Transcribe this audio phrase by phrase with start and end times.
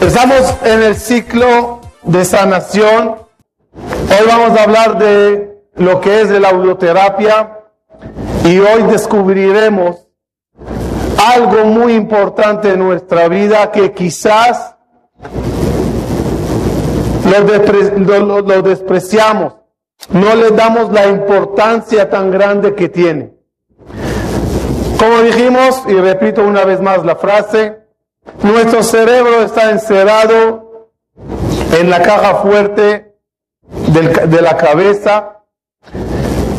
[0.00, 3.16] Empezamos en el ciclo de sanación.
[3.74, 7.58] Hoy vamos a hablar de lo que es la audioterapia
[8.44, 10.08] y hoy descubriremos
[11.18, 14.76] algo muy importante en nuestra vida que quizás
[17.26, 19.56] lo despreciamos,
[20.10, 23.34] no le damos la importancia tan grande que tiene.
[24.98, 27.77] Como dijimos, y repito una vez más la frase,
[28.42, 30.90] nuestro cerebro está encerrado
[31.78, 33.14] en la caja fuerte
[33.62, 35.42] de la cabeza,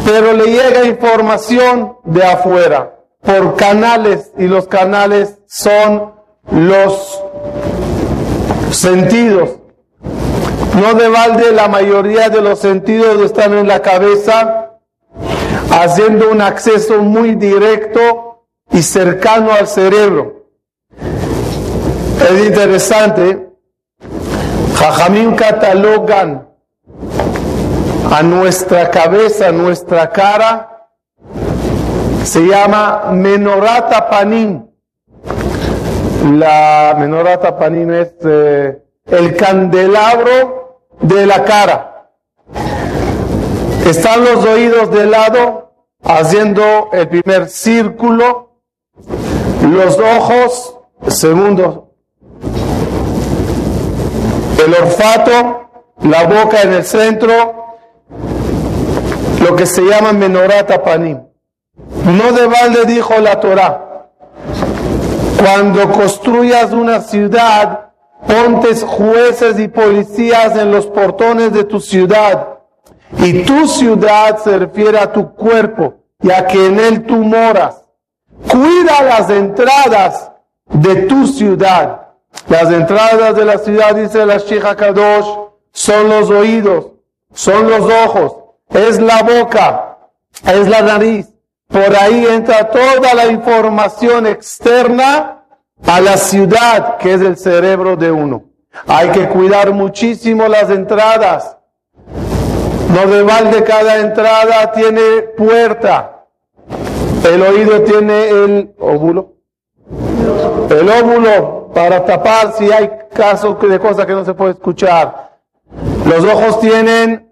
[0.05, 6.13] pero le llega información de afuera por canales y los canales son
[6.51, 7.23] los
[8.71, 9.51] sentidos.
[10.81, 14.77] No de balde la mayoría de los sentidos están en la cabeza,
[15.71, 20.38] haciendo un acceso muy directo y cercano al cerebro.
[22.19, 23.49] Es interesante,
[24.75, 26.49] Jajamín catalogan
[28.11, 30.89] a nuestra cabeza, nuestra cara,
[32.23, 34.69] se llama menorata panín.
[36.37, 42.09] La menorata panín es eh, el candelabro de la cara.
[43.85, 45.71] Están los oídos de lado
[46.03, 48.59] haciendo el primer círculo,
[49.61, 50.75] los ojos,
[51.07, 51.88] segundo
[54.65, 55.69] el olfato,
[56.01, 57.77] la boca en el centro,
[59.41, 61.21] lo que se llama menorata panim.
[62.05, 64.09] No de balde dijo la Torah,
[65.37, 67.91] cuando construyas una ciudad,
[68.27, 72.59] pontes jueces y policías en los portones de tu ciudad.
[73.17, 77.81] Y tu ciudad se refiere a tu cuerpo, ya que en él tú moras.
[78.49, 80.31] Cuida las entradas
[80.65, 82.08] de tu ciudad
[82.47, 85.27] las entradas de la ciudad, dice la Shija Kadosh,
[85.71, 86.87] son los oídos,
[87.33, 88.35] son los ojos,
[88.69, 89.97] es la boca,
[90.45, 91.27] es la nariz.
[91.67, 95.43] Por ahí entra toda la información externa
[95.85, 98.45] a la ciudad, que es el cerebro de uno.
[98.87, 101.57] Hay que cuidar muchísimo las entradas.
[102.93, 106.25] No de cada entrada tiene puerta.
[107.23, 109.33] El oído tiene el óvulo.
[110.69, 115.29] El óvulo para tapar si hay casos de cosas que no se puede escuchar.
[116.05, 117.29] Los ojos tienen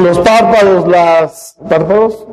[0.00, 2.26] los párpados, las párpados,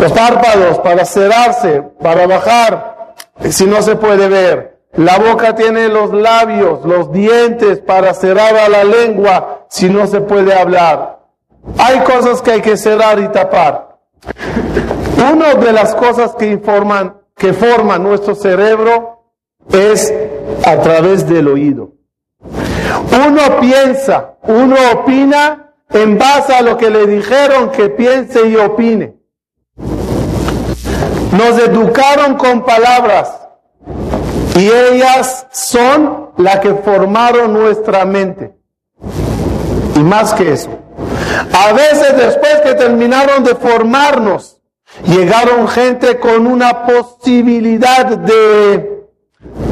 [0.00, 3.14] los párpados para cerrarse, para bajar,
[3.50, 4.72] si no se puede ver.
[4.94, 10.20] La boca tiene los labios, los dientes para cerrar a la lengua si no se
[10.20, 11.20] puede hablar.
[11.78, 13.96] Hay cosas que hay que cerrar y tapar.
[15.32, 19.21] Una de las cosas que informan, que forman nuestro cerebro
[19.70, 20.12] es
[20.64, 21.92] a través del oído.
[23.26, 29.14] Uno piensa, uno opina en base a lo que le dijeron que piense y opine.
[31.32, 33.30] Nos educaron con palabras
[34.56, 38.54] y ellas son las que formaron nuestra mente.
[39.96, 40.70] Y más que eso.
[41.52, 44.60] A veces después que terminaron de formarnos,
[45.06, 49.01] llegaron gente con una posibilidad de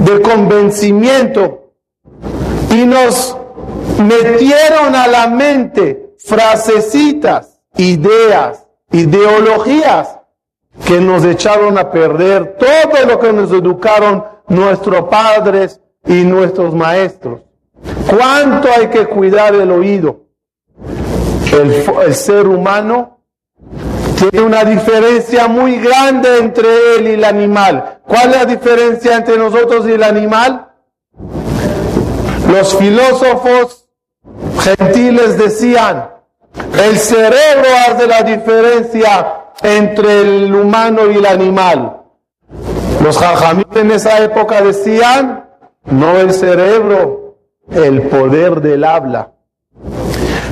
[0.04, 1.72] de convencimiento
[2.70, 3.36] y nos
[4.02, 10.18] metieron a la mente frasecitas, ideas, ideologías
[10.84, 17.42] que nos echaron a perder todo lo que nos educaron nuestros padres y nuestros maestros.
[18.08, 20.26] ¿Cuánto hay que cuidar el oído?
[21.52, 23.19] El, el ser humano
[24.20, 28.00] tiene una diferencia muy grande entre él y el animal.
[28.06, 30.68] ¿Cuál es la diferencia entre nosotros y el animal?
[32.52, 33.88] Los filósofos
[34.60, 36.10] gentiles decían,
[36.78, 42.02] el cerebro hace la diferencia entre el humano y el animal.
[43.02, 45.48] Los jajamí en esa época decían,
[45.84, 47.36] no el cerebro,
[47.70, 49.30] el poder del habla.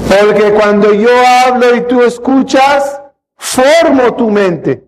[0.08, 1.10] Porque cuando yo
[1.44, 3.02] hablo y tú escuchas,
[3.38, 4.84] formo tu mente.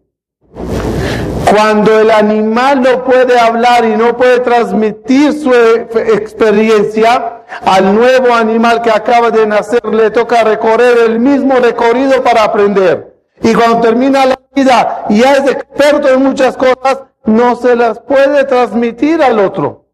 [1.51, 8.83] Cuando el animal no puede hablar y no puede transmitir su experiencia, al nuevo animal
[8.83, 13.17] que acaba de nacer le toca recorrer el mismo recorrido para aprender.
[13.43, 18.45] Y cuando termina la vida y es experto en muchas cosas, no se las puede
[18.45, 19.87] transmitir al otro.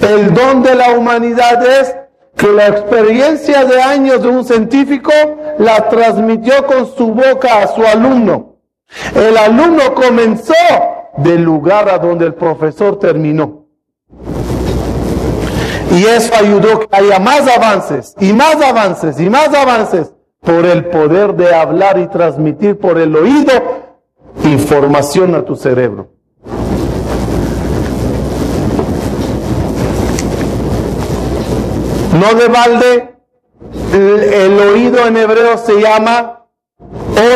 [0.00, 1.96] El don de la humanidad es
[2.36, 5.12] que la experiencia de años de un científico
[5.58, 8.56] la transmitió con su boca a su alumno.
[9.14, 10.54] El alumno comenzó
[11.16, 13.66] del lugar a donde el profesor terminó.
[15.90, 20.86] Y eso ayudó que haya más avances y más avances y más avances por el
[20.86, 23.52] poder de hablar y transmitir por el oído
[24.44, 26.11] información a tu cerebro.
[32.12, 33.14] No de balde,
[33.92, 36.46] el, oído en hebreo se llama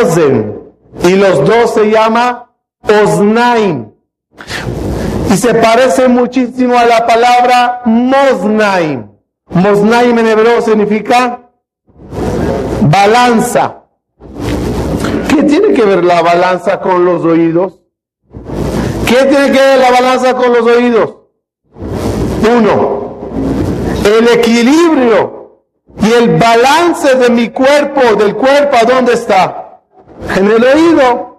[0.02, 2.50] ozen y los dos se llama
[2.82, 3.92] osnaim.
[5.30, 9.08] Y se parece muchísimo a la palabra mosnaim.
[9.50, 11.50] Mosnaim en hebreo significa
[12.82, 13.84] balanza.
[15.28, 17.80] ¿Qué tiene que ver la balanza con los oídos?
[19.06, 21.16] ¿Qué tiene que ver la balanza con los oídos?
[22.48, 22.95] Uno,
[24.06, 25.62] el equilibrio
[26.00, 29.80] y el balance de mi cuerpo, del cuerpo, ¿a dónde está?
[30.36, 31.36] En el oído.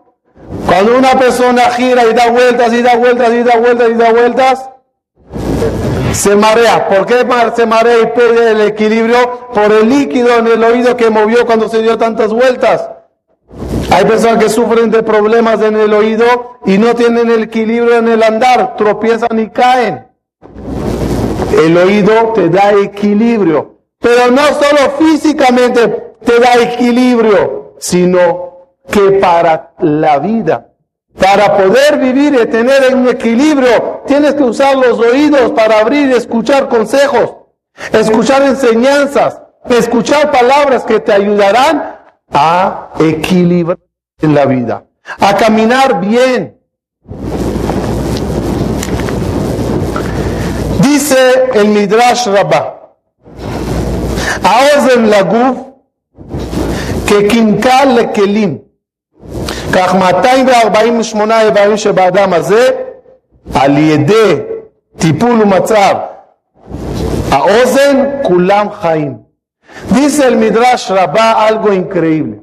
[0.65, 4.11] Cuando una persona gira y da vueltas y da vueltas y da vueltas y da
[4.11, 4.69] vueltas,
[6.13, 6.87] se marea.
[6.87, 7.25] ¿Por qué
[7.55, 9.49] se marea y pierde el equilibrio?
[9.53, 12.89] Por el líquido en el oído que movió cuando se dio tantas vueltas.
[13.91, 18.07] Hay personas que sufren de problemas en el oído y no tienen el equilibrio en
[18.09, 20.07] el andar, tropiezan y caen.
[21.55, 28.47] El oído te da equilibrio, pero no solo físicamente te da equilibrio, sino
[28.91, 30.69] que para la vida,
[31.19, 36.13] para poder vivir y tener un equilibrio, tienes que usar los oídos para abrir y
[36.13, 37.35] escuchar consejos,
[37.91, 41.95] escuchar enseñanzas, escuchar palabras que te ayudarán
[42.31, 43.79] a equilibrar
[44.21, 44.83] en la vida,
[45.19, 46.56] a caminar bien.
[50.86, 52.66] Dice el Midrash Rabbah,
[54.42, 55.58] האוזן לגוף
[57.06, 58.58] כקנקל לכלים,
[59.72, 62.68] כך 248 איברים שבאדם הזה,
[63.54, 64.34] על ידי
[64.98, 65.94] טיפול ומצב
[67.30, 69.16] האוזן, כולם חיים.
[69.90, 72.42] Dice el Midrash Rabbah algo increíble.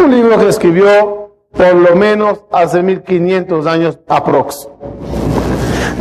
[0.00, 4.68] Un libro que escribió por lo menos hace 1500 años aprox.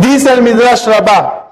[0.03, 1.43] Dice el Midrash Rabbah,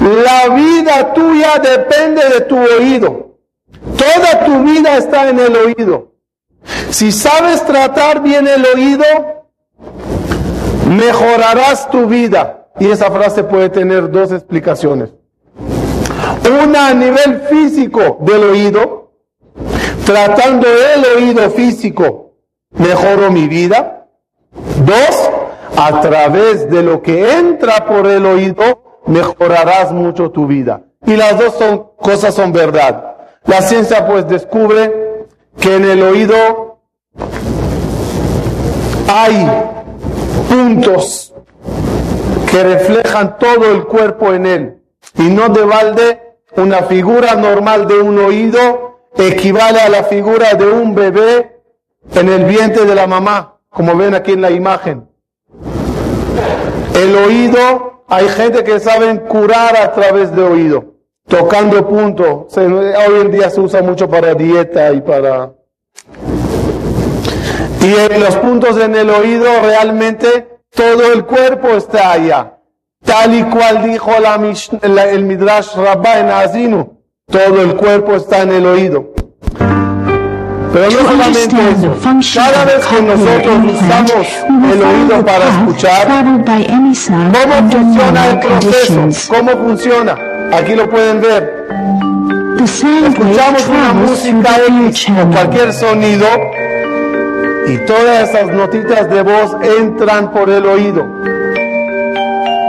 [0.00, 3.36] la vida tuya depende de tu oído.
[3.96, 6.12] Toda tu vida está en el oído.
[6.90, 9.04] Si sabes tratar bien el oído,
[10.88, 12.68] mejorarás tu vida.
[12.80, 15.10] Y esa frase puede tener dos explicaciones.
[16.62, 19.12] Una a nivel físico del oído,
[20.04, 22.32] tratando el oído físico,
[22.70, 24.08] mejoro mi vida.
[24.84, 25.30] Dos,
[25.76, 30.82] a través de lo que entra por el oído, mejorarás mucho tu vida.
[31.06, 33.16] Y las dos son, cosas son verdad.
[33.44, 35.26] La ciencia pues descubre
[35.60, 36.78] que en el oído
[39.08, 39.46] hay
[40.48, 41.34] puntos
[42.50, 44.82] que reflejan todo el cuerpo en él.
[45.16, 46.20] Y no de balde
[46.56, 51.60] una figura normal de un oído equivale a la figura de un bebé
[52.14, 55.08] en el vientre de la mamá, como ven aquí en la imagen.
[56.94, 60.94] El oído, hay gente que saben curar a través de oído,
[61.26, 62.48] tocando punto.
[62.56, 65.52] hoy en día se usa mucho para dieta y para...
[67.80, 72.54] Y en los puntos en el oído realmente todo el cuerpo está allá
[73.04, 74.34] tal y cual dijo la,
[75.10, 79.13] el Midrash Rabbah en Azinu, todo el cuerpo está en el oído.
[80.74, 81.96] Pero no solamente eso,
[82.34, 84.26] cada vez que nosotros usamos
[84.72, 89.32] el oído para escuchar, ¿cómo funciona el proceso?
[89.32, 90.16] ¿Cómo funciona?
[90.52, 91.64] Aquí lo pueden ver.
[92.60, 94.56] Escuchamos una música
[94.88, 96.26] X o cualquier sonido
[97.68, 101.06] y todas esas notitas de voz entran por el oído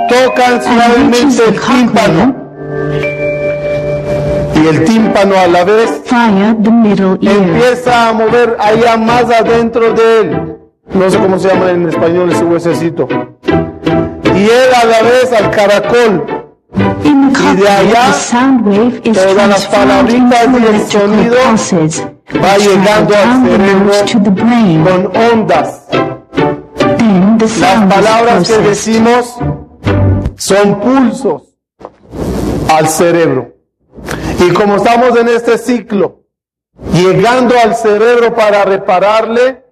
[0.08, 2.45] tocan suavemente el tímpano.
[4.66, 6.02] Y el tímpano a la vez
[7.22, 10.58] empieza a mover allá más adentro de él.
[10.92, 13.08] No sé cómo se llama en español ese huesecito.
[13.44, 16.26] Y él a la vez al caracol.
[17.04, 18.12] Y de allá
[19.14, 21.38] todas las palabritas y el sonido
[22.44, 23.94] va llegando al cerebro
[24.84, 25.86] con ondas.
[27.60, 29.36] Las palabras que decimos
[30.38, 31.44] son pulsos
[32.68, 33.56] al cerebro.
[34.40, 36.24] Y como estamos en este ciclo,
[36.94, 39.64] llegando al cerebro para repararle,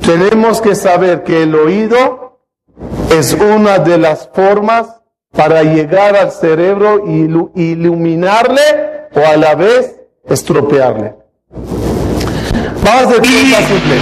[0.00, 2.40] tenemos que saber que el oído
[3.10, 4.88] es una de las formas
[5.32, 8.62] para llegar al cerebro y iluminarle
[9.14, 11.14] o a la vez estropearle.
[12.82, 13.96] Vamos a decir simple.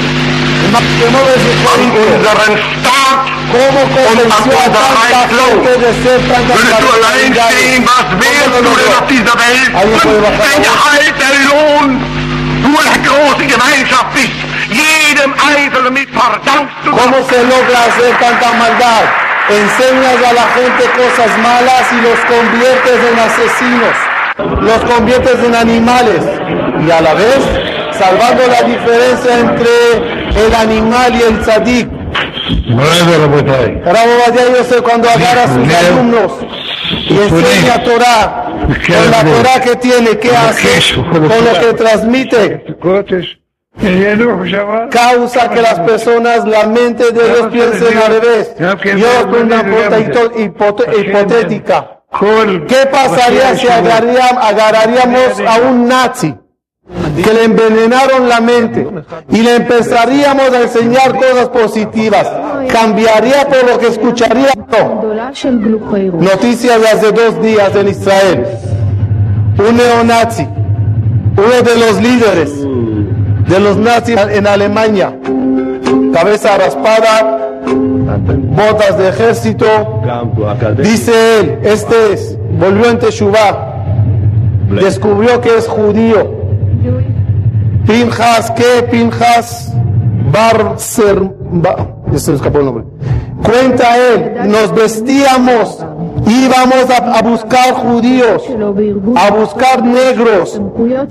[3.54, 4.52] Cómo convenció
[17.28, 19.04] se logra hacer tanta maldad?
[19.48, 23.96] Enseñas a la gente cosas malas y los conviertes en asesinos,
[24.62, 26.22] los conviertes en animales.
[26.86, 27.40] Y a la vez
[27.98, 31.93] salvando la diferencia entre el animal y el tzadik.
[33.84, 36.32] Ahora yo sé cuando agarra a sus alumnos
[37.08, 38.44] y enseña Torah,
[38.86, 42.64] con la Torah que tiene, que hace, con lo que transmite,
[44.90, 48.54] causa que las personas, la mente de Dios piensen al revés.
[48.96, 49.98] Yo una pregunta
[50.96, 51.90] hipotética.
[52.68, 56.34] ¿Qué pasaría si agarraríamos a un nazi?
[56.86, 58.86] que le envenenaron la mente
[59.30, 62.30] y le empezaríamos a enseñar cosas positivas.
[62.68, 64.50] Cambiaría por lo que escucharía.
[66.12, 68.46] Noticias de hace dos días en Israel.
[69.58, 70.46] Un neonazi,
[71.36, 72.52] uno de los líderes
[73.48, 75.16] de los nazis en Alemania,
[76.12, 79.66] cabeza raspada, botas de ejército,
[80.78, 83.84] dice él, este es, volvió en Teshuvah,
[84.70, 86.43] descubrió que es judío
[87.86, 88.82] Pinjas, ¿qué?
[88.90, 89.72] Pinjas
[90.32, 91.30] Barcer.
[92.12, 92.84] Ya se me escapó el nombre.
[93.42, 95.84] Cuenta él, nos vestíamos,
[96.26, 98.42] íbamos a, a buscar judíos,
[99.16, 100.60] a buscar negros,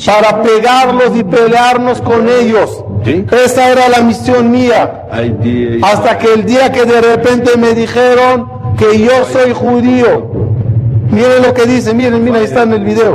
[0.06, 2.84] para pegarlos y pelearnos con ellos.
[3.46, 5.06] Esa era la misión mía.
[5.84, 10.43] Hasta que el día que de repente me dijeron que yo soy judío.
[11.11, 13.13] Miren lo que dice, miren, miren, ahí está en el video.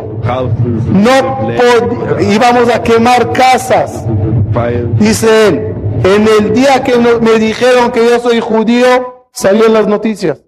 [1.08, 1.16] No
[1.60, 3.90] pod- íbamos a quemar casas.
[5.00, 5.56] Dice él,
[6.16, 8.92] en el día que no- me dijeron que yo soy judío,
[9.32, 10.44] salió en las noticias.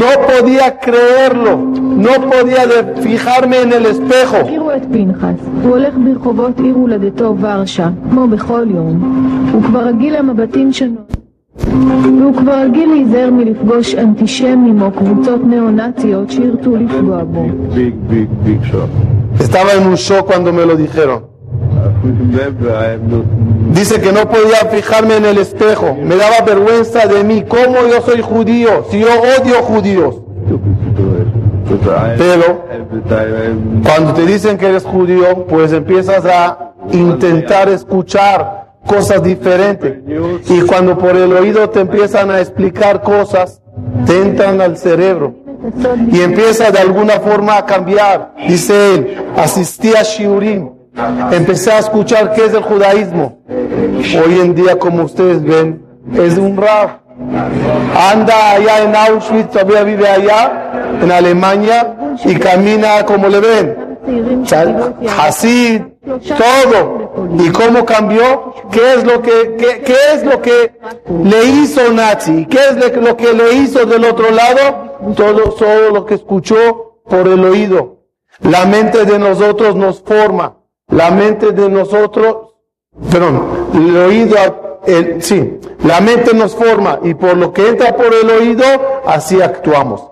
[0.00, 1.56] No podía creerlo,
[2.06, 4.36] no podía de- fijarme en el espejo.
[4.36, 8.94] הכירו את פנחס, הוא הולך ברחובות עיר הולדתו ורשה, כמו בכל יום.
[9.52, 11.16] הוא כבר רגיל למבטים שונות.
[12.20, 17.46] והוא כבר רגיל להיזהר מלפגוש אנטישמים או קבוצות ניאו-נאציות שירצו לפגוע בו.
[17.74, 18.90] ביג, ביג, ביג שוק.
[19.38, 21.20] Estaba en un shock cuando me lo dijeron.
[23.72, 28.00] Dice que no podía fijarme en el espejo, me daba vergüenza de mí, cómo yo
[28.02, 30.14] soy judío, si yo odio judíos.
[32.16, 32.64] Pero
[33.84, 39.97] cuando te dicen que eres judío, pues empiezas a intentar escuchar cosas diferentes.
[40.49, 43.61] Y cuando por el oído te empiezan a explicar cosas,
[44.05, 45.35] te entran al cerebro
[46.11, 48.33] y empieza de alguna forma a cambiar.
[48.47, 50.69] Dice él, asistí a Shiurim,
[51.31, 53.39] empecé a escuchar qué es el judaísmo.
[53.47, 55.85] Hoy en día, como ustedes ven,
[56.15, 57.01] es un rap.
[57.95, 61.95] Anda allá en Auschwitz, todavía vive allá, en Alemania,
[62.25, 63.77] y camina como le ven.
[65.19, 67.00] Hasid, todo.
[67.39, 68.53] ¿Y cómo cambió?
[68.71, 70.71] ¿Qué es lo que, qué, qué es lo que
[71.23, 72.45] le hizo Nazi?
[72.45, 75.13] ¿Qué es lo que le hizo del otro lado?
[75.15, 77.97] Todo, todo lo que escuchó por el oído.
[78.39, 80.57] La mente de nosotros nos forma.
[80.87, 82.55] La mente de nosotros,
[83.09, 84.35] perdón, el oído,
[85.19, 88.65] sí, la mente nos forma y por lo que entra por el oído,
[89.05, 90.11] así actuamos.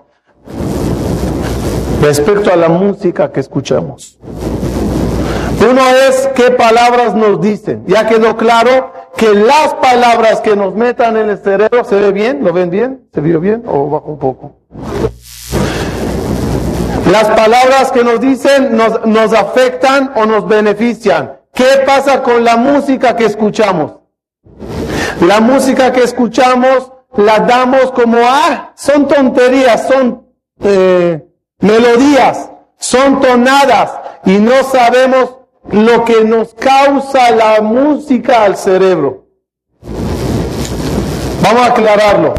[2.01, 4.17] Respecto a la música que escuchamos.
[5.61, 7.83] Uno es qué palabras nos dicen.
[7.85, 12.43] Ya quedó claro que las palabras que nos metan en el cerebro, ¿se ve bien?
[12.43, 13.09] ¿Lo ven bien?
[13.13, 14.55] ¿Se vio bien o bajo un poco?
[17.11, 21.33] Las palabras que nos dicen nos, nos afectan o nos benefician.
[21.53, 23.93] ¿Qué pasa con la música que escuchamos?
[25.27, 30.25] La música que escuchamos la damos como, ah, son tonterías, son
[30.63, 31.27] eh,
[31.59, 33.91] melodías, son tonadas
[34.25, 35.38] y no sabemos
[35.71, 39.25] lo que nos causa la música al cerebro.
[41.41, 42.33] Vamos a aclararlo.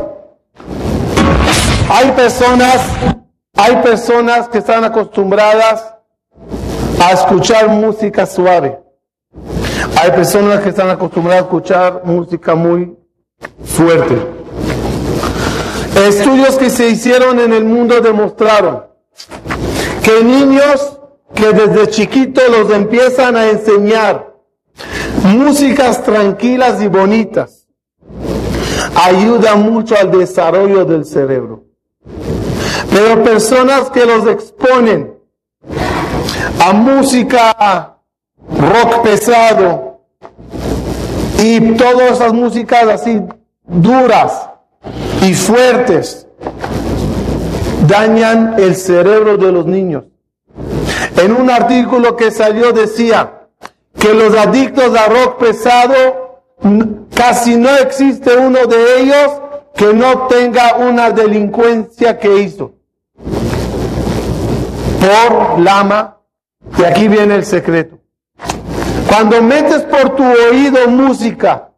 [1.89, 2.81] Hay personas,
[3.57, 5.95] hay personas que están acostumbradas
[7.01, 8.79] a escuchar música suave.
[10.01, 12.97] Hay personas que están acostumbradas a escuchar música muy
[13.65, 14.17] fuerte.
[16.07, 18.85] Estudios que se hicieron en el mundo demostraron
[20.03, 21.00] que niños
[21.35, 24.35] que desde chiquitos los empiezan a enseñar
[25.25, 27.67] músicas tranquilas y bonitas
[28.95, 31.65] ayuda mucho al desarrollo del cerebro.
[32.91, 35.15] Pero personas que los exponen
[36.61, 37.97] a música
[38.59, 40.01] rock pesado
[41.43, 43.23] y todas esas músicas así
[43.65, 44.51] duras,
[45.23, 46.27] y fuertes
[47.87, 50.05] dañan el cerebro de los niños.
[51.23, 53.41] En un artículo que salió decía
[53.99, 56.43] que los adictos a rock pesado,
[57.15, 59.31] casi no existe uno de ellos
[59.75, 62.73] que no tenga una delincuencia que hizo.
[64.99, 66.21] Por lama,
[66.79, 67.99] y aquí viene el secreto.
[69.07, 71.69] Cuando metes por tu oído música,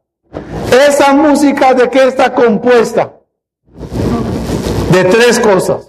[0.88, 3.12] esa música de qué está compuesta?
[4.92, 5.88] De tres cosas.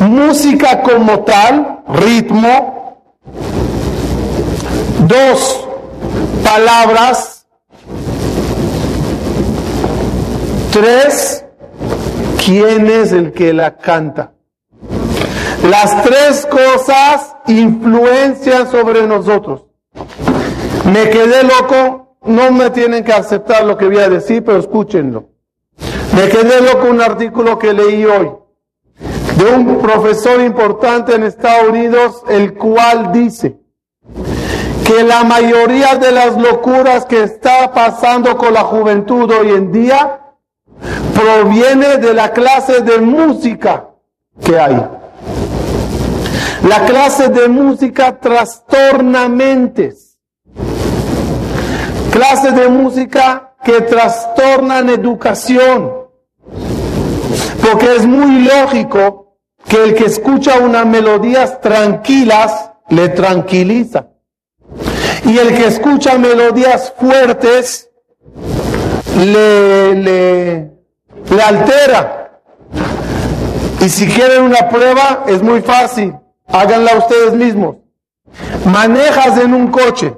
[0.00, 3.02] Música como tal, ritmo.
[5.06, 5.68] Dos,
[6.42, 7.46] palabras.
[10.72, 11.44] Tres,
[12.44, 14.32] ¿quién es el que la canta?
[15.68, 19.66] Las tres cosas influencian sobre nosotros.
[20.92, 25.28] Me quedé loco, no me tienen que aceptar lo que voy a decir, pero escúchenlo.
[26.14, 28.30] Me quedé loco un artículo que leí hoy
[29.36, 33.58] de un profesor importante en Estados Unidos, el cual dice
[34.84, 40.20] que la mayoría de las locuras que está pasando con la juventud hoy en día
[41.14, 43.88] proviene de la clase de música
[44.44, 44.76] que hay.
[46.68, 50.18] La clase de música trastorna mentes.
[52.12, 55.92] Clase de música que trastornan educación.
[57.62, 59.23] Porque es muy lógico
[59.68, 64.08] que el que escucha unas melodías tranquilas le tranquiliza.
[65.24, 67.90] Y el que escucha melodías fuertes
[69.16, 72.40] le, le, altera.
[73.80, 76.14] Y si quieren una prueba, es muy fácil.
[76.46, 77.76] Háganla ustedes mismos.
[78.64, 80.14] Manejas en un coche.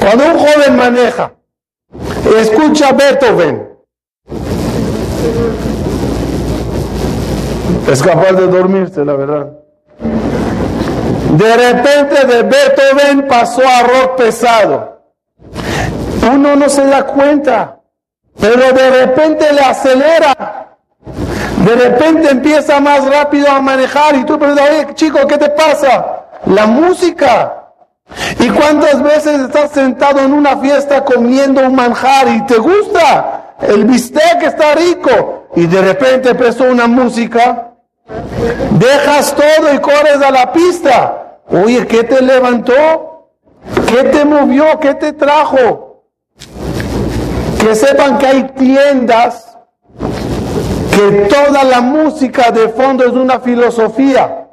[0.00, 1.32] Cuando un joven maneja,
[2.38, 3.68] escucha Beethoven,
[7.90, 9.46] es capaz de dormirse, la verdad.
[11.32, 15.02] De repente de Beethoven pasó a rock pesado.
[16.32, 17.80] Uno no se da cuenta,
[18.40, 20.58] pero de repente le acelera
[21.64, 26.24] de repente empieza más rápido a manejar y tú preguntas, oye chico, ¿qué te pasa?
[26.46, 27.54] La música.
[28.40, 33.54] ¿Y cuántas veces estás sentado en una fiesta comiendo un manjar y te gusta?
[33.60, 37.67] El bistec está rico y de repente empezó una música.
[38.78, 41.40] Dejas todo y corres a la pista.
[41.48, 43.30] Oye, ¿qué te levantó?
[43.86, 44.78] ¿Qué te movió?
[44.80, 46.04] ¿Qué te trajo?
[47.60, 49.56] Que sepan que hay tiendas
[50.98, 54.48] que toda la música de fondo es una filosofía.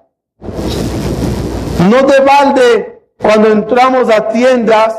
[1.89, 4.96] No de balde, cuando entramos a tiendas,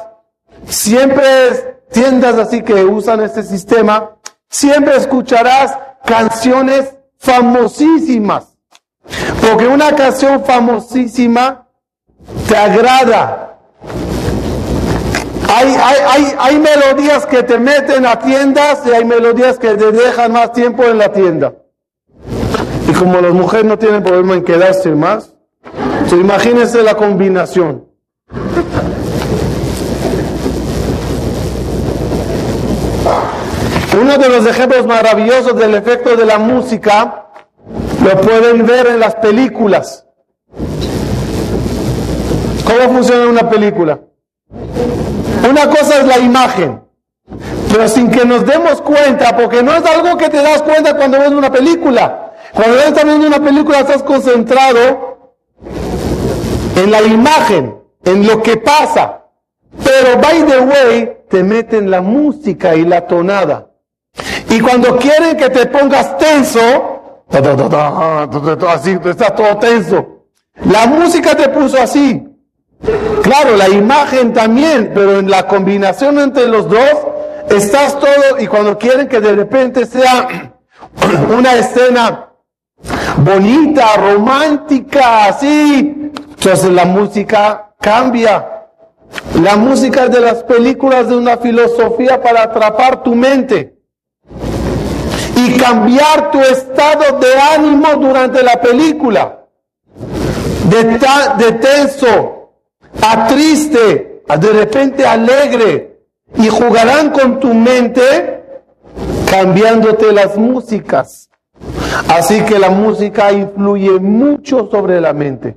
[0.67, 4.17] siempre es tiendas así que usan este sistema,
[4.49, 8.57] siempre escucharás canciones famosísimas.
[9.41, 11.69] Porque una canción famosísima
[12.49, 13.59] te agrada,
[15.49, 19.93] hay, hay, hay, hay, melodías que te meten a tiendas y hay melodías que te
[19.93, 21.55] dejan más tiempo en la tienda.
[22.89, 25.35] Y como las mujeres no tienen problema en quedarse más,
[26.13, 27.86] imagínense la combinación.
[34.01, 37.29] Uno de los ejemplos maravillosos del efecto de la música
[38.05, 40.07] lo pueden ver en las películas.
[42.65, 44.01] ¿Cómo funciona una película?
[45.49, 46.83] Una cosa es la imagen,
[47.73, 51.19] pero sin que nos demos cuenta, porque no es algo que te das cuenta cuando
[51.19, 52.33] ves una película.
[52.53, 55.33] Cuando estás viendo una película estás concentrado
[56.77, 59.23] en la imagen, en lo que pasa.
[59.83, 63.66] Pero by the way, te meten la música y la tonada.
[64.57, 66.61] Y cuando quieren que te pongas tenso,
[68.69, 70.23] así, estás todo tenso.
[70.65, 72.27] La música te puso así.
[73.23, 76.97] Claro, la imagen también, pero en la combinación entre los dos,
[77.51, 80.55] estás todo y cuando quieren que de repente sea
[81.37, 82.31] una escena
[83.19, 88.53] bonita, romántica, así, entonces la música cambia.
[89.43, 93.76] La música de las películas de una filosofía para atrapar tu mente
[95.57, 99.45] cambiar tu estado de ánimo durante la película.
[100.69, 102.51] De, de tenso,
[103.01, 106.01] a triste, a de repente alegre,
[106.37, 108.43] y jugarán con tu mente
[109.31, 111.31] cambiándote las músicas.
[112.09, 115.57] Así que la música influye mucho sobre la mente.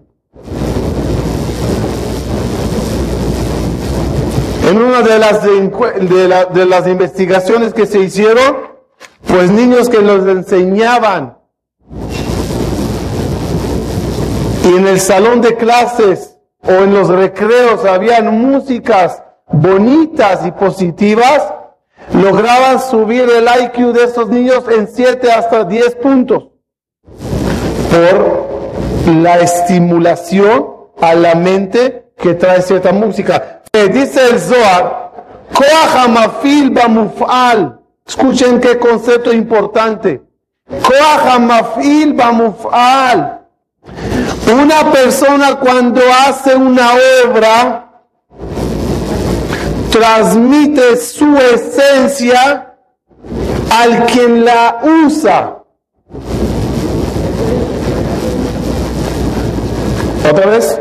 [4.69, 8.78] En una de las, de, de las investigaciones que se hicieron,
[9.27, 11.37] pues niños que los enseñaban
[14.63, 21.53] y en el salón de clases o en los recreos habían músicas bonitas y positivas,
[22.13, 26.49] lograban subir el IQ de esos niños en 7 hasta 10 puntos
[27.89, 30.67] por la estimulación
[31.01, 33.61] a la mente que trae cierta música.
[33.71, 35.11] Eh, dice el Zohar,
[35.53, 37.78] "Koach hamafil bamuf'al".
[38.09, 40.21] Escuchen qué concepto importante.
[40.67, 43.41] "Koach hamafil bamuf'al".
[44.51, 46.87] Una persona cuando hace una
[47.23, 47.85] obra
[49.91, 52.73] transmite su esencia
[53.79, 55.59] al quien la usa.
[60.31, 60.79] Otra vez.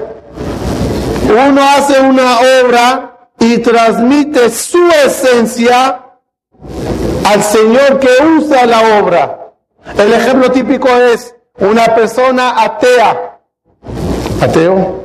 [1.28, 6.07] Uno hace una obra y transmite su esencia
[7.28, 9.52] al Señor que usa la obra.
[9.98, 13.38] El ejemplo típico es una persona atea,
[14.40, 15.04] ateo,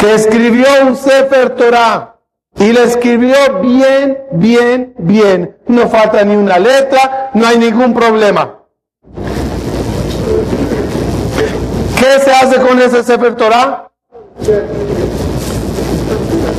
[0.00, 2.16] que escribió un Sefer Torah
[2.56, 5.56] y le escribió bien, bien, bien.
[5.68, 8.58] No falta ni una letra, no hay ningún problema.
[11.98, 13.88] ¿Qué se hace con ese Sefer Torah?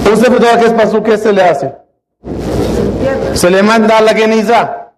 [0.09, 1.82] Un Sefer Torah que es pasú, ¿qué se le hace?
[3.33, 4.89] Se le manda a la Geniza.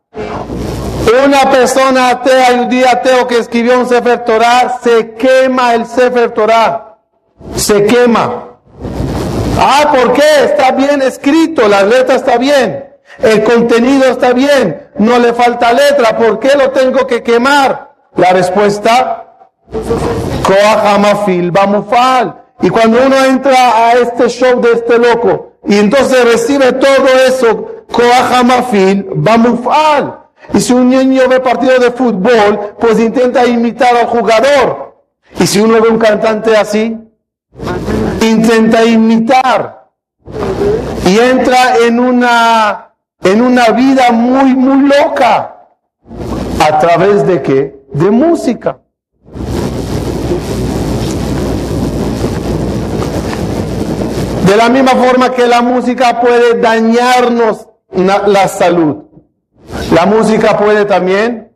[1.25, 6.31] Una persona atea un día ateo que escribió un Sefer Torah, se quema el Sefer
[6.31, 6.97] Torah.
[7.55, 8.45] Se quema.
[9.57, 10.43] Ah, ¿por qué?
[10.43, 16.17] Está bien escrito, la letra está bien, el contenido está bien, no le falta letra,
[16.17, 17.93] ¿por qué lo tengo que quemar?
[18.15, 19.25] La respuesta,
[20.43, 22.41] Koahamafil Bamufal.
[22.61, 27.74] Y cuando uno entra a este show de este loco y entonces recibe todo eso,
[27.91, 30.19] Koahamafil Bamufal.
[30.53, 34.95] Y si un niño ve partido de fútbol, pues intenta imitar al jugador.
[35.39, 36.97] Y si uno ve un cantante así,
[38.21, 39.89] intenta imitar
[41.05, 42.91] y entra en una
[43.23, 45.67] en una vida muy muy loca
[46.59, 48.79] a través de qué de música
[54.45, 59.03] de la misma forma que la música puede dañarnos la salud
[59.93, 61.51] la música puede también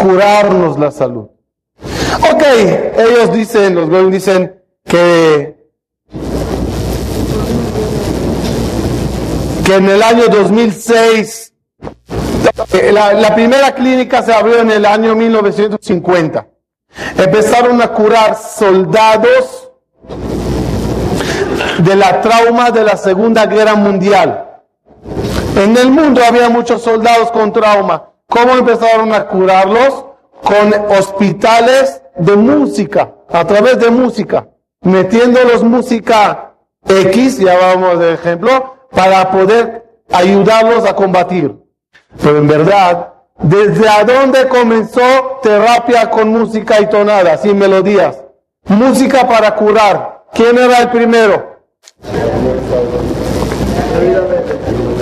[0.00, 1.32] curarnos la salud
[2.30, 2.42] Ok,
[2.98, 5.56] ellos dicen, los dicen que,
[9.64, 11.52] que en el año 2006,
[12.74, 16.46] eh, la, la primera clínica se abrió en el año 1950.
[17.16, 19.70] Empezaron a curar soldados
[21.78, 24.51] de la trauma de la Segunda Guerra Mundial.
[25.56, 28.10] En el mundo había muchos soldados con trauma.
[28.28, 30.06] ¿Cómo empezaron a curarlos?
[30.42, 34.48] Con hospitales de música, a través de música,
[34.80, 41.54] metiéndolos música X, ya vamos de ejemplo, para poder ayudarlos a combatir.
[42.20, 48.18] Pero en verdad, ¿desde a dónde comenzó terapia con música y tonadas y melodías?
[48.64, 50.24] Música para curar.
[50.32, 51.60] ¿Quién era el primero?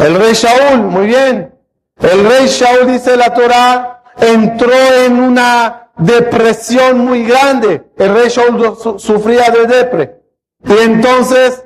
[0.01, 1.55] El rey Shaul, muy bien.
[2.01, 4.73] El rey Shaul, dice la Torah, entró
[5.05, 7.83] en una depresión muy grande.
[7.99, 10.21] El rey Shaul su- sufría de depre.
[10.65, 11.63] Y entonces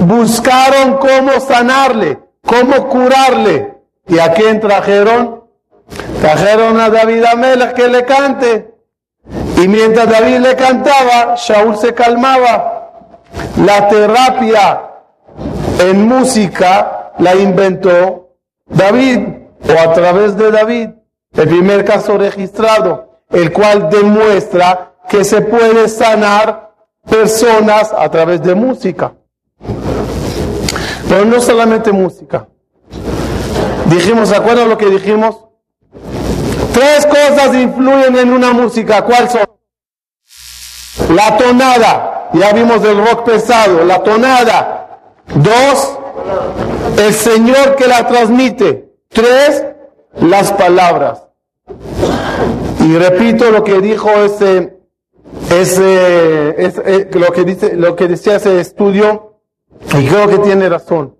[0.00, 3.74] buscaron cómo sanarle, cómo curarle.
[4.06, 5.44] ¿Y a quién trajeron?
[6.20, 8.74] Trajeron a David Amelech que le cante.
[9.56, 12.76] Y mientras David le cantaba, Shaul se calmaba.
[13.64, 14.82] La terapia
[15.80, 19.20] en música la inventó David,
[19.68, 20.90] o a través de David,
[21.32, 26.72] el primer caso registrado, el cual demuestra que se puede sanar
[27.08, 29.12] personas a través de música.
[31.08, 32.46] Pero no solamente música.
[33.86, 35.44] Dijimos, ¿se acuerdan lo que dijimos?
[36.72, 39.02] Tres cosas influyen en una música.
[39.02, 39.50] ¿Cuáles son?
[41.14, 42.30] La tonada.
[42.32, 43.84] Ya vimos el rock pesado.
[43.84, 45.00] La tonada.
[45.34, 45.98] Dos,
[46.98, 48.90] el Señor que la transmite.
[49.08, 49.64] Tres,
[50.20, 51.22] las palabras.
[52.80, 54.78] Y repito lo que dijo ese,
[55.50, 59.38] ese, eh, lo que dice, lo que decía ese estudio,
[59.98, 61.16] y creo que tiene razón.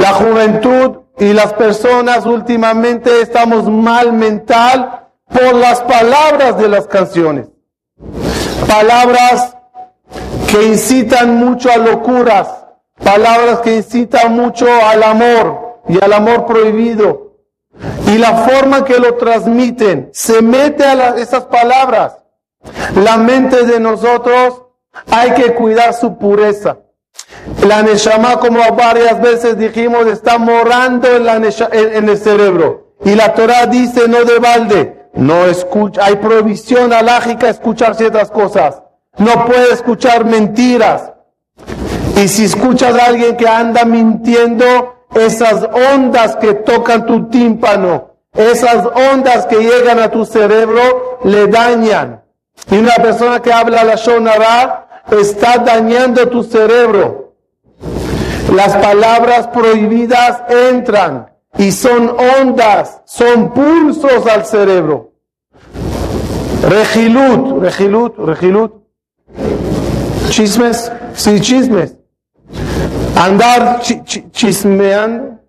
[0.00, 7.46] La juventud y las personas últimamente estamos mal mental por las palabras de las canciones.
[8.66, 9.56] Palabras
[10.50, 12.48] que incitan mucho a locuras,
[13.04, 17.30] palabras que incitan mucho al amor y al amor prohibido.
[18.06, 22.16] Y la forma que lo transmiten se mete a esas palabras.
[22.96, 24.62] La mente de nosotros
[25.10, 26.78] hay que cuidar su pureza.
[27.66, 32.94] La Neshama, como varias veces dijimos, está morando en, la en, el cerebro.
[33.04, 38.82] Y la Torah dice no de balde, no escucha, hay prohibición alágica escuchar ciertas cosas.
[39.18, 41.12] No puede escuchar mentiras.
[42.16, 48.86] Y si escuchas a alguien que anda mintiendo, esas ondas que tocan tu tímpano, esas
[49.12, 52.22] ondas que llegan a tu cerebro, le dañan.
[52.70, 57.34] Y una persona que habla la Shonara está dañando tu cerebro.
[58.54, 65.12] Las palabras prohibidas entran y son ondas, son pulsos al cerebro.
[66.68, 68.72] Regilut, regilut, regilut.
[70.30, 71.96] Chismes, sí, chismes.
[73.20, 73.80] Andar
[74.32, 75.40] chismeando,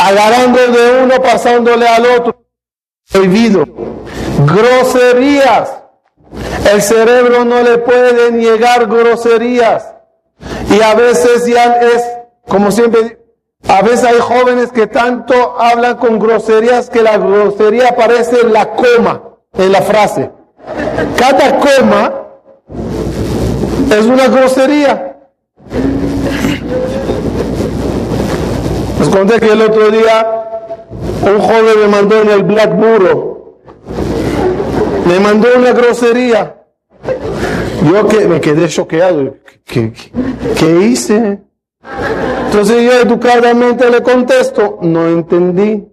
[0.00, 2.44] agarrando de uno, pasándole al otro.
[3.12, 3.64] Prohibido.
[4.44, 5.70] Groserías.
[6.68, 9.94] El cerebro no le puede llegar groserías.
[10.68, 12.02] Y a veces ya es,
[12.48, 13.20] como siempre,
[13.68, 19.22] a veces hay jóvenes que tanto hablan con groserías que la grosería parece la coma
[19.54, 20.28] en la frase.
[21.16, 22.12] Cada coma
[23.90, 25.09] es una grosería.
[29.00, 30.26] Les conté que el otro día
[31.22, 33.56] un joven me mandó en el Black Burro,
[35.06, 36.56] me mandó una grosería.
[37.90, 39.36] Yo que me quedé choqueado.
[39.64, 39.90] ¿Qué,
[40.82, 41.40] hice?
[42.44, 45.86] Entonces yo educadamente le contesto, no entendí.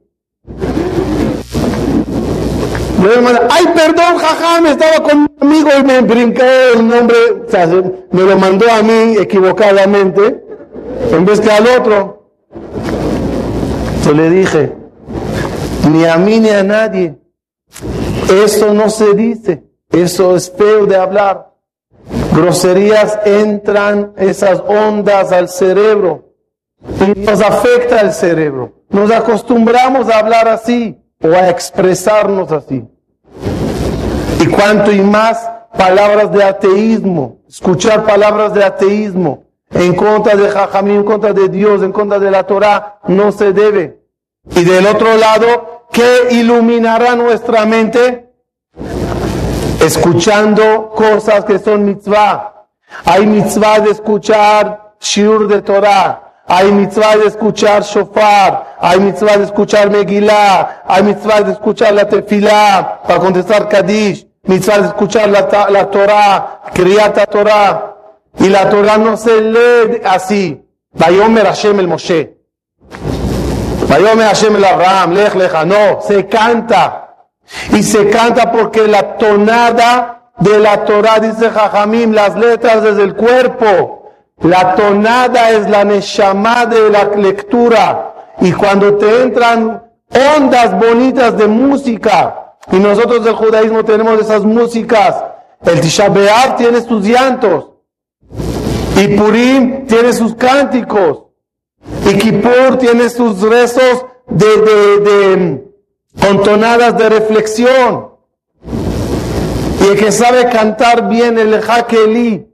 [3.50, 7.18] ay, perdón, jaja, me estaba conmigo y me brinqué el nombre,
[7.48, 10.44] o sea, me lo mandó a mí equivocadamente,
[11.14, 12.17] en vez que al otro.
[14.08, 14.74] Yo le dije,
[15.92, 17.18] ni a mí ni a nadie,
[18.46, 21.52] eso no se dice, eso es feo de hablar.
[22.34, 26.24] Groserías entran esas ondas al cerebro
[27.06, 28.76] y nos afecta el cerebro.
[28.90, 32.88] Nos acostumbramos a hablar así o a expresarnos así.
[34.40, 35.38] Y cuanto y más
[35.78, 41.84] palabras de ateísmo, escuchar palabras de ateísmo en contra de Jajamí, en contra de Dios,
[41.84, 43.97] en contra de la Torah, no se debe.
[44.56, 48.30] Y del otro lado, ¿qué iluminará nuestra mente?
[49.82, 52.66] Escuchando cosas que son mitzvah.
[53.06, 56.24] Hay mitzvah de escuchar shiur de Torah.
[56.50, 62.08] Hay mitzvah de escuchar shofar, hay mitzvah de escuchar Megillah, hay mitzvah de escuchar la
[62.08, 67.96] tefilá para contestar Kadish, mitzvah de escuchar la, la Torah, Kriyata Torah.
[68.40, 70.64] Y la Torah no se lee así.
[70.94, 72.37] Vayomer Hashem el Moshe.
[75.36, 75.66] Lecha.
[75.66, 77.16] No, se canta.
[77.72, 83.16] Y se canta porque la tonada de la Torah, dice Jajamim, las letras desde el
[83.16, 84.12] cuerpo.
[84.42, 88.14] La tonada es la neshama de la lectura.
[88.42, 89.84] Y cuando te entran
[90.38, 95.16] ondas bonitas de música, y nosotros del judaísmo tenemos esas músicas,
[95.66, 96.14] el Tisha
[96.58, 97.72] tiene sus llantos,
[98.96, 101.27] y Purim tiene sus cánticos,
[102.06, 105.68] y Kippur tiene sus rezos de, de, de
[106.22, 108.12] con tonadas de reflexión.
[109.82, 112.48] Y el que sabe cantar bien el Hakeli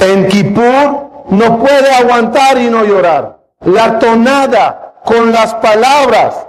[0.00, 3.40] en Kippur, no puede aguantar y no llorar.
[3.60, 6.46] La tonada con las palabras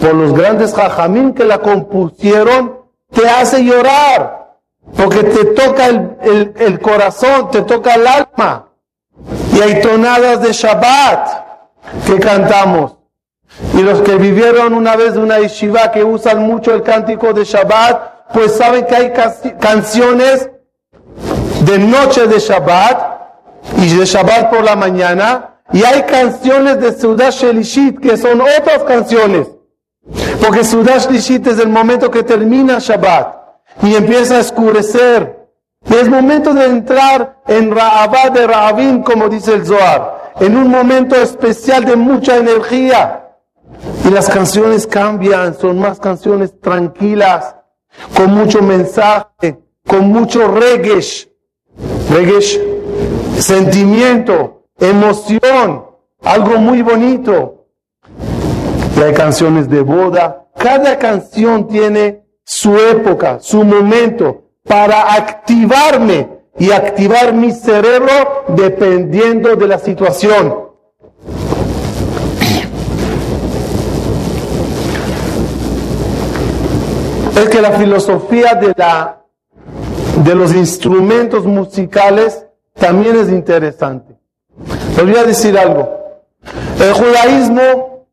[0.00, 2.80] por los grandes jajamín que la compusieron
[3.12, 4.56] te hace llorar
[4.96, 8.68] porque te toca el, el, corazón, te toca el alma.
[9.54, 11.41] Y hay tonadas de Shabbat
[12.06, 12.96] que cantamos.
[13.74, 18.32] Y los que vivieron una vez una yeshiva que usan mucho el cántico de Shabbat,
[18.32, 19.12] pues saben que hay
[19.60, 20.48] canciones
[21.64, 23.20] de noche de Shabbat
[23.78, 28.82] y de Shabbat por la mañana, y hay canciones de Sudash Shelishit que son otras
[28.84, 29.48] canciones.
[30.42, 33.36] Porque Sudash Shelishit es el momento que termina Shabbat
[33.82, 35.48] y empieza a oscurecer.
[35.88, 40.68] Y es momento de entrar en Ra'abad de Ra'avim, como dice el Zohar, en un
[40.68, 43.18] momento especial de mucha energía.
[44.04, 47.56] Y las canciones cambian, son más canciones tranquilas,
[48.16, 51.28] con mucho mensaje, con mucho regesh.
[52.10, 52.60] Regesh
[53.38, 55.84] sentimiento, emoción,
[56.22, 57.66] algo muy bonito.
[58.96, 60.46] Y hay canciones de boda.
[60.56, 69.66] Cada canción tiene su época, su momento para activarme y activar mi cerebro dependiendo de
[69.66, 70.72] la situación.
[77.36, 79.22] Es que la filosofía de, la,
[80.22, 84.16] de los instrumentos musicales también es interesante.
[84.96, 85.88] Les voy a decir algo.
[86.78, 88.06] El judaísmo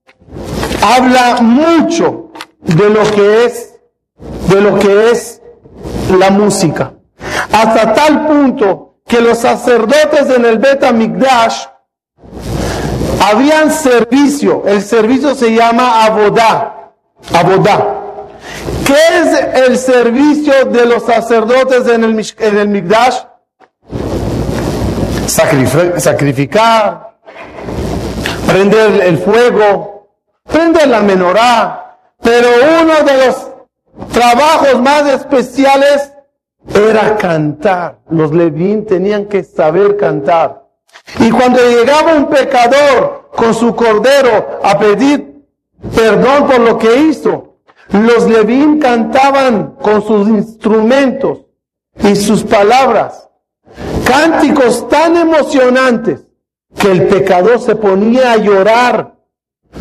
[0.82, 3.75] habla mucho de lo que es,
[4.47, 5.41] de lo que es
[6.17, 6.93] la música.
[7.51, 11.65] Hasta tal punto que los sacerdotes en el Bet Migdash
[13.19, 14.63] habían servicio.
[14.65, 16.91] El servicio se llama abodá.
[17.33, 17.95] Abodá.
[18.85, 23.17] ¿Qué es el servicio de los sacerdotes en el, en el Migdash?
[25.27, 27.17] sacrificar,
[28.47, 30.09] prender el fuego,
[30.43, 31.97] prender la menorá.
[32.21, 32.47] Pero
[32.81, 33.47] uno de los
[34.12, 36.12] trabajos más especiales
[36.67, 38.00] era cantar.
[38.10, 40.67] Los levín tenían que saber cantar.
[41.19, 45.45] Y cuando llegaba un pecador con su cordero a pedir
[45.95, 47.58] perdón por lo que hizo,
[47.89, 51.45] los levín cantaban con sus instrumentos
[52.04, 53.30] y sus palabras
[54.06, 56.22] cánticos tan emocionantes
[56.76, 59.15] que el pecador se ponía a llorar,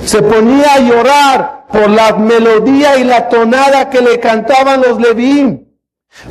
[0.04, 5.67] se ponía a llorar por la melodía y la tonada que le cantaban los levín,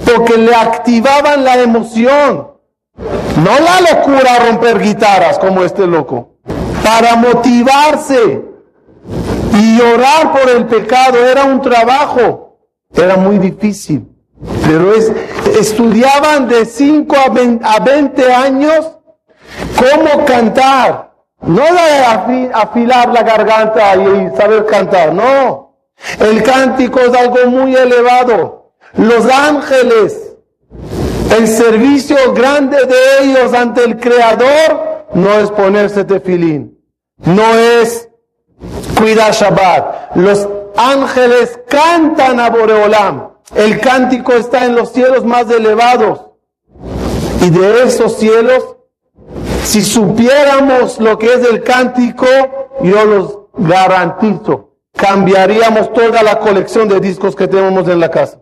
[0.05, 2.51] porque le activaban la emoción.
[3.43, 6.37] No la locura romper guitarras como este loco,
[6.83, 8.43] para motivarse
[9.53, 12.57] y llorar por el pecado era un trabajo,
[12.93, 14.07] era muy difícil.
[14.65, 15.11] Pero es,
[15.59, 17.15] estudiaban de 5
[17.63, 18.97] a 20 años
[19.75, 21.07] cómo cantar.
[21.41, 25.75] No de afilar la garganta y saber cantar, no.
[26.19, 28.56] El cántico es algo muy elevado.
[28.95, 30.35] Los ángeles,
[31.37, 36.79] el servicio grande de ellos ante el Creador no es ponerse tefilín,
[37.17, 38.09] no es
[38.97, 40.15] cuidar Shabbat.
[40.15, 43.29] Los ángeles cantan a Boreolam.
[43.55, 46.21] El cántico está en los cielos más elevados.
[47.41, 48.77] Y de esos cielos,
[49.63, 52.25] si supiéramos lo que es el cántico,
[52.81, 58.41] yo los garantizo, cambiaríamos toda la colección de discos que tenemos en la casa.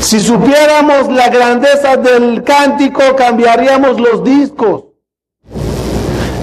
[0.00, 4.84] Si supiéramos la grandeza del cántico, cambiaríamos los discos.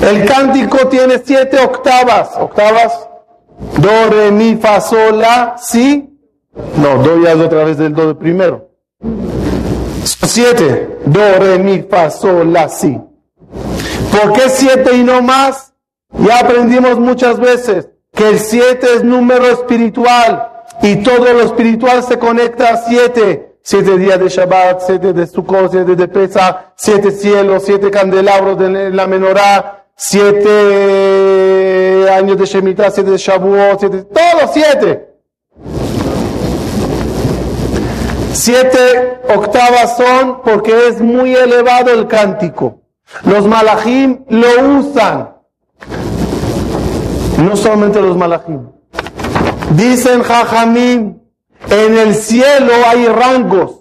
[0.02, 2.32] El cántico tiene siete octavas.
[2.38, 3.08] Octavas.
[3.78, 6.10] Do, re, mi, fa, sol, la, si,
[6.76, 8.70] no, do ya es otra vez del do de primero.
[10.04, 11.00] siete.
[11.06, 13.00] Do, re, mi, fa, sol, la, si.
[14.12, 15.74] ¿Por qué siete y no más?
[16.20, 22.20] Ya aprendimos muchas veces que el siete es número espiritual y todo lo espiritual se
[22.20, 23.50] conecta a siete.
[23.66, 28.92] Siete días de Shabbat, siete de Sukkot, siete de Pesa, siete cielos, siete candelabros de
[28.92, 35.14] la menorá, siete años de Shemitah, siete de Shavuot, siete, todos siete.
[38.34, 42.82] Siete octavas son porque es muy elevado el cántico.
[43.24, 45.38] Los malachim lo usan.
[47.38, 48.68] No solamente los malachim.
[49.76, 51.20] Dicen Jajamim,
[51.70, 53.80] en el cielo hay rangos.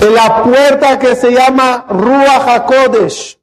[0.00, 3.38] En la puerta que se llama Ruach HaKodesh.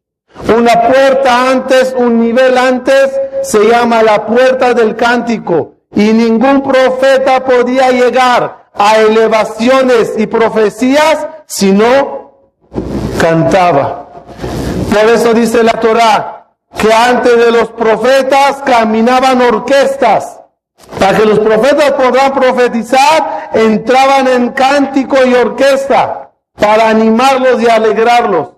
[0.56, 3.12] Una puerta antes, un nivel antes,
[3.44, 5.74] se llama la puerta del cántico.
[5.94, 12.32] Y ningún profeta podía llegar a elevaciones y profecías, sino
[13.20, 14.08] cantaba.
[14.90, 16.38] Por eso dice la Torah
[16.78, 20.41] que antes de los profetas caminaban orquestas.
[21.02, 28.50] Para que los profetas puedan profetizar, entraban en cántico y orquesta para animarlos y alegrarlos.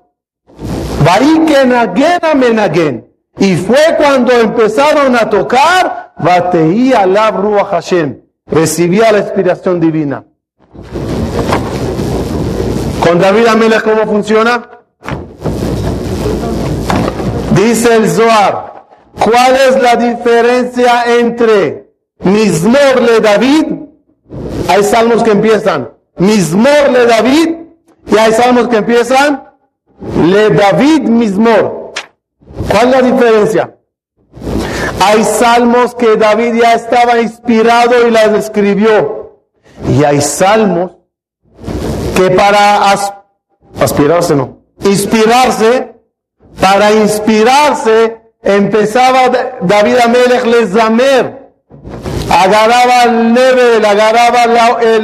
[3.38, 10.26] Y fue cuando empezaron a tocar, Bateía la Hashem recibía la inspiración divina.
[13.00, 14.70] Con David Amelech, ¿cómo funciona?
[17.52, 18.86] Dice el Zohar,
[19.18, 21.83] ¿cuál es la diferencia entre
[22.20, 23.66] Mismor le David?
[24.68, 27.64] Hay salmos que empiezan Mismor le David
[28.08, 29.44] y hay salmos que empiezan
[30.18, 31.94] Le David Mismor.
[32.70, 33.78] ¿Cuál es la diferencia?
[35.02, 39.42] Hay salmos que David ya estaba inspirado y las escribió.
[39.90, 40.92] Y hay salmos
[42.16, 42.92] que para
[43.80, 45.96] aspirarse, no, inspirarse,
[46.62, 49.30] para inspirarse, empezaba
[49.62, 51.43] David Amelech Lezamer.
[52.30, 55.00] Agarraba el level, agarraba eh,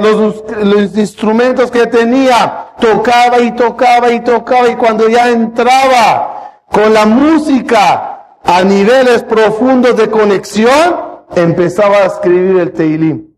[0.00, 6.92] los, los instrumentos que tenía, tocaba y tocaba y tocaba y cuando ya entraba con
[6.92, 13.28] la música a niveles profundos de conexión, empezaba a escribir el Teilim.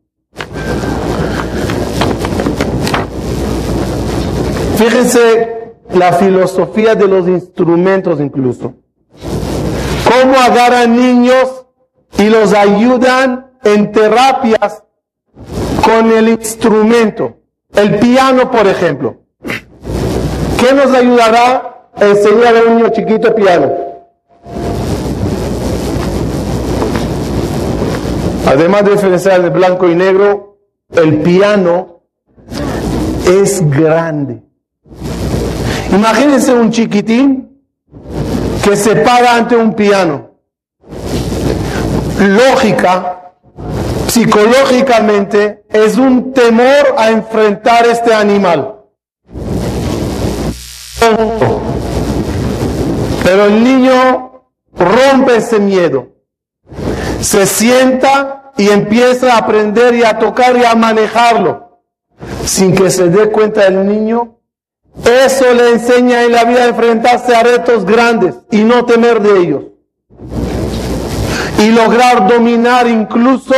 [4.76, 8.74] Fíjense la filosofía de los instrumentos incluso.
[10.04, 11.65] Cómo agarran niños
[12.18, 14.82] y los ayudan en terapias
[15.84, 17.36] con el instrumento.
[17.74, 19.18] El piano, por ejemplo.
[20.58, 23.70] ¿Qué nos ayudará enseñar a un niño chiquito piano?
[28.46, 30.58] Además de diferenciar de blanco y negro,
[30.94, 32.02] el piano
[33.26, 34.42] es grande.
[35.92, 37.60] Imagínense un chiquitín
[38.62, 40.35] que se para ante un piano.
[42.18, 43.34] Lógica,
[44.08, 48.80] psicológicamente, es un temor a enfrentar este animal.
[53.22, 56.08] Pero el niño rompe ese miedo.
[57.20, 61.80] Se sienta y empieza a aprender y a tocar y a manejarlo.
[62.44, 64.36] Sin que se dé cuenta el niño
[65.04, 69.38] eso le enseña en la vida a enfrentarse a retos grandes y no temer de
[69.38, 69.62] ellos.
[71.58, 73.54] Y lograr dominar incluso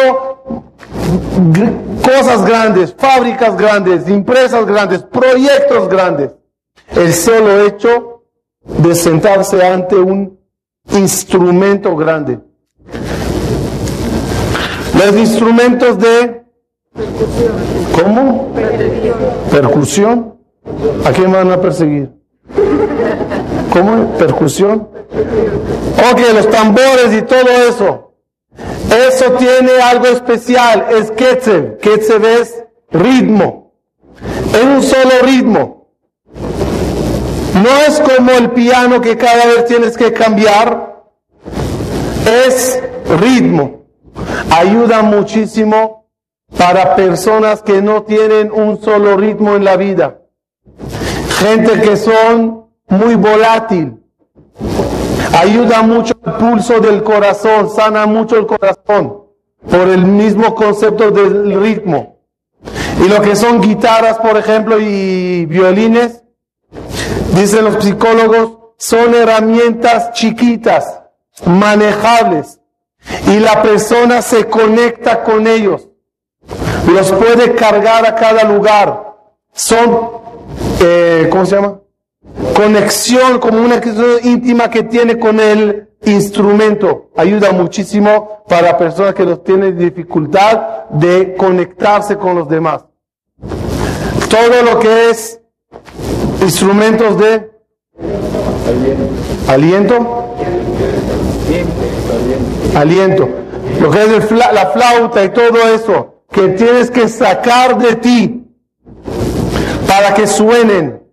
[2.03, 6.31] cosas grandes, fábricas grandes, empresas grandes, proyectos grandes.
[6.95, 8.23] El solo hecho
[8.65, 10.39] de sentarse ante un
[10.93, 12.39] instrumento grande.
[14.95, 16.43] Los instrumentos de...
[17.93, 18.53] ¿Cómo?
[19.51, 20.35] Percusión.
[21.05, 22.11] ¿A quién van a perseguir?
[23.73, 24.17] ¿Cómo?
[24.19, 24.89] ¿Percusión?
[26.11, 28.15] Ok, los tambores y todo eso.
[28.91, 31.79] Eso tiene algo especial, es Ketzev.
[31.79, 33.73] Ketzev es ritmo.
[34.55, 35.89] Es un solo ritmo.
[37.55, 41.03] No es como el piano que cada vez tienes que cambiar.
[42.27, 42.81] Es
[43.21, 43.87] ritmo.
[44.51, 46.09] Ayuda muchísimo
[46.57, 50.19] para personas que no tienen un solo ritmo en la vida
[51.39, 54.03] gente que son muy volátil.
[55.41, 59.25] Ayuda mucho el pulso del corazón, sana mucho el corazón
[59.71, 62.19] por el mismo concepto del ritmo.
[63.05, 66.25] Y lo que son guitarras, por ejemplo, y violines,
[67.35, 71.03] dicen los psicólogos, son herramientas chiquitas,
[71.47, 72.61] manejables,
[73.29, 75.89] y la persona se conecta con ellos,
[76.93, 79.05] los puede cargar a cada lugar.
[79.53, 80.19] Son
[80.81, 81.81] eh, ¿cómo se llama?
[82.59, 87.11] Conexión, como una conexión íntima que tiene con el instrumento.
[87.17, 92.85] Ayuda muchísimo para personas que no tienen dificultad de conectarse con los demás.
[94.29, 95.41] Todo lo que es
[96.43, 97.49] instrumentos de
[99.47, 100.35] aliento.
[102.75, 103.29] Aliento.
[103.81, 108.49] Lo que es la flauta y todo eso, que tienes que sacar de ti
[109.87, 111.08] para que suenen.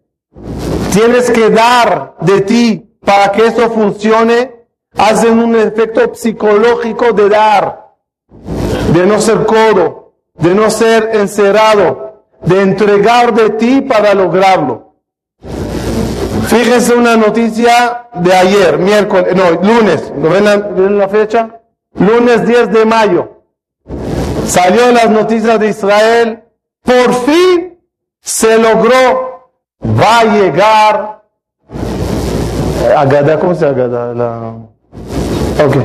[0.96, 4.56] Tienes que dar de ti para que eso funcione.
[4.98, 7.96] Hacen un efecto psicológico de dar,
[8.94, 14.96] de no ser codo, de no ser encerrado, de entregar de ti para lograrlo.
[16.48, 21.60] Fíjense una noticia de ayer, miércoles, no, lunes, ¿no ven la, fecha?
[21.96, 23.42] Lunes 10 de mayo.
[24.48, 26.44] Salió las noticias de Israel,
[26.84, 27.80] por fin
[28.22, 29.35] se logró,
[29.84, 31.22] va a llegar,
[32.98, 34.14] Agada, ¿cómo se Agada?
[34.14, 34.54] La...
[35.64, 35.76] Ok.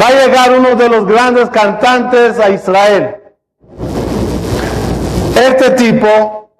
[0.00, 3.16] Va a llegar uno de los grandes cantantes a Israel.
[5.36, 6.50] Este tipo,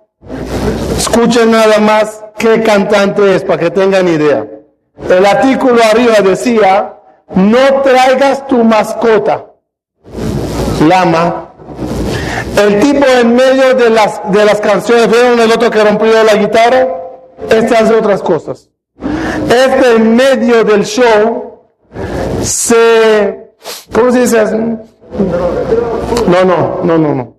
[0.97, 4.47] escuchen nada más qué cantante es para que tengan idea.
[5.09, 6.95] El artículo arriba decía,
[7.35, 9.47] no traigas tu mascota,
[10.87, 11.54] lama,
[12.57, 16.35] el tipo en medio de las, de las canciones, ¿vieron el otro que rompió la
[16.35, 16.87] guitarra?
[17.51, 18.71] Este hace otras cosas.
[19.49, 21.61] Este en medio del show
[22.43, 23.51] se,
[23.93, 24.45] ¿cómo se dice?
[26.27, 27.35] No, no, no, no, no.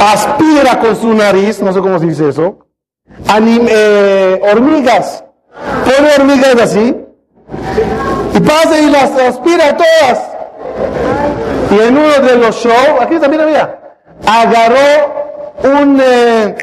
[0.00, 2.58] Aspira con su nariz, no sé cómo se dice eso.
[3.26, 5.24] Anim- eh, hormigas.
[5.84, 6.96] Pone hormigas así.
[8.34, 10.20] Y pasa y las aspira todas.
[11.70, 13.87] Y en uno de los shows, aquí mira, mira
[14.26, 16.56] agarró un eh,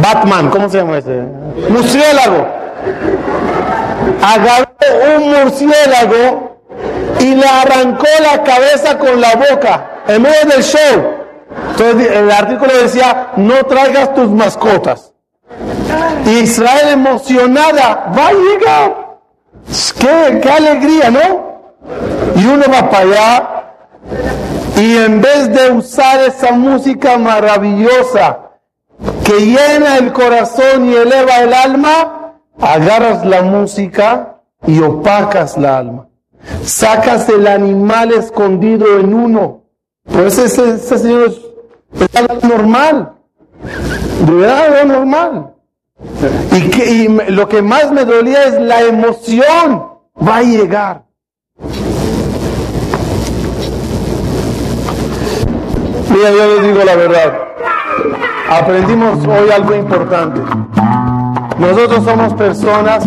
[0.00, 1.22] Batman, ¿cómo se llama ese?
[1.68, 2.46] Murciélago.
[4.22, 6.58] Agarró un murciélago
[7.20, 11.14] y le arrancó la cabeza con la boca en medio del show.
[11.70, 15.12] Entonces el artículo decía, no traigas tus mascotas.
[16.26, 19.12] Israel emocionada, va a llegar.
[19.98, 21.52] Qué, qué alegría, ¿no?
[22.36, 23.62] Y uno va para allá
[24.76, 28.50] y en vez de usar esa música maravillosa
[29.24, 36.08] que llena el corazón y eleva el alma, agarras la música y opacas la alma.
[36.64, 39.62] Sacas el animal escondido en uno.
[40.04, 41.32] Pues ese, señor
[42.00, 43.12] es normal.
[44.26, 45.54] De verdad, algo normal.
[46.52, 49.88] Y, que, y lo que más me dolía es la emoción.
[50.16, 51.04] Va a llegar.
[56.10, 57.32] Mira, yo les digo la verdad.
[58.50, 60.40] Aprendimos hoy algo importante.
[61.58, 63.04] Nosotros somos personas,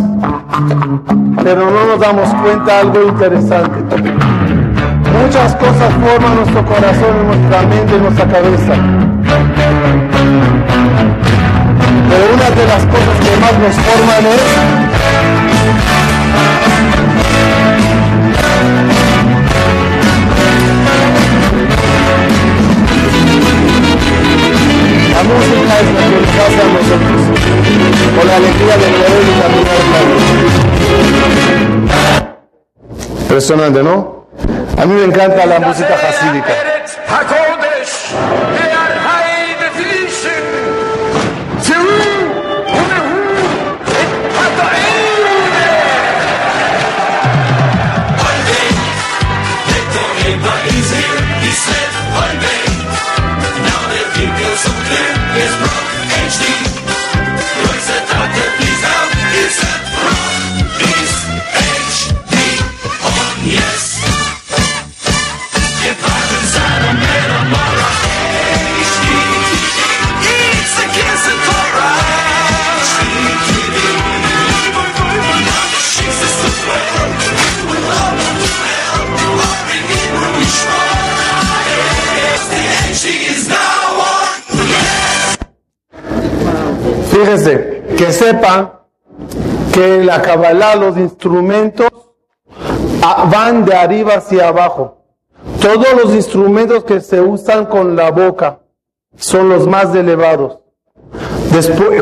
[1.43, 3.79] pero no nos damos cuenta de algo interesante.
[5.21, 8.73] Muchas cosas forman nuestro corazón, nuestra mente, nuestra cabeza.
[12.09, 15.44] Pero una de las cosas que más nos forman es
[28.15, 29.25] con la alegría de poder
[33.21, 34.27] Impresionante, ¿no?
[34.77, 36.53] A mí me encanta la música hasídica.
[87.97, 88.85] Que sepa
[89.73, 91.89] que la Kabbalah, los instrumentos
[93.03, 95.03] ah, van de arriba hacia abajo.
[95.59, 98.59] Todos los instrumentos que se usan con la boca
[99.17, 100.59] son los más elevados.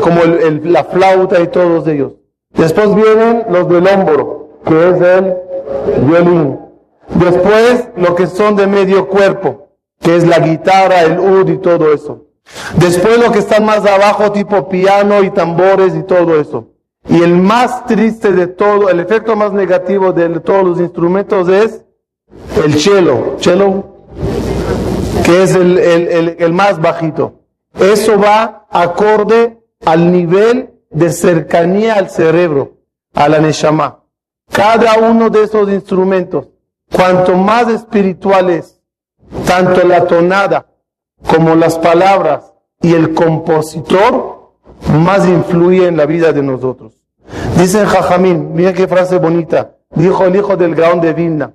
[0.00, 2.12] Como la flauta y todos ellos.
[2.50, 5.34] Después vienen los del hombro, que es el
[6.06, 6.60] violín.
[7.14, 9.68] Después, lo que son de medio cuerpo,
[10.00, 12.24] que es la guitarra, el ud y todo eso.
[12.76, 16.68] Después lo que están más abajo, tipo piano y tambores y todo eso.
[17.08, 21.82] Y el más triste de todo, el efecto más negativo de todos los instrumentos es
[22.64, 23.36] el cello.
[23.40, 23.84] Cello,
[25.24, 27.40] que es el, el- el- el más bajito.
[27.78, 32.78] Eso va acorde al nivel de cercanía al cerebro,
[33.14, 34.00] a la neshama.
[34.50, 36.48] Cada uno de esos instrumentos,
[36.94, 38.80] cuanto más espiritual es,
[39.46, 40.66] tanto la tonada
[41.28, 44.52] como las palabras y el compositor,
[44.92, 46.92] más influye en la vida de nosotros.
[47.56, 51.52] Dice Jajamín, mira qué frase bonita, dijo el hijo del Gaón de Vilna.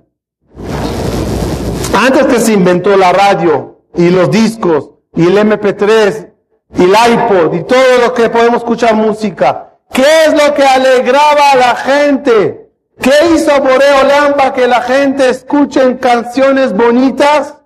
[1.94, 6.28] Antes que se inventó la radio y los discos y el MP3
[6.76, 11.52] y el iPod y todo lo que podemos escuchar música, ¿qué es lo que alegraba
[11.52, 12.70] a la gente?
[13.00, 17.59] ¿Qué hizo Boreo Lamba que la gente escuche canciones bonitas?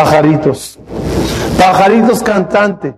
[0.00, 0.78] Pajaritos.
[1.58, 2.94] Pajaritos cantantes.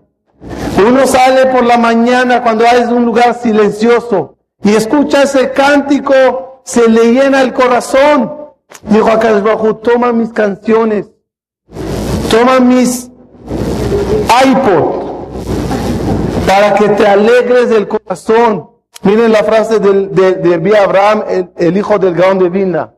[0.86, 6.88] Uno sale por la mañana cuando hay un lugar silencioso y escucha ese cántico, se
[6.88, 8.32] le llena el corazón.
[8.82, 11.06] Dijo acá bajo, toma mis canciones,
[12.30, 13.10] toma mis
[14.44, 15.26] iPod
[16.46, 18.70] para que te alegres del corazón.
[19.02, 21.24] Miren la frase del, de, Abraham,
[21.56, 22.92] el, hijo del Gaón de.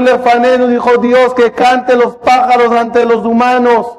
[0.00, 3.98] Lefanenu, dijo Dios, que cante los pájaros ante los humanos.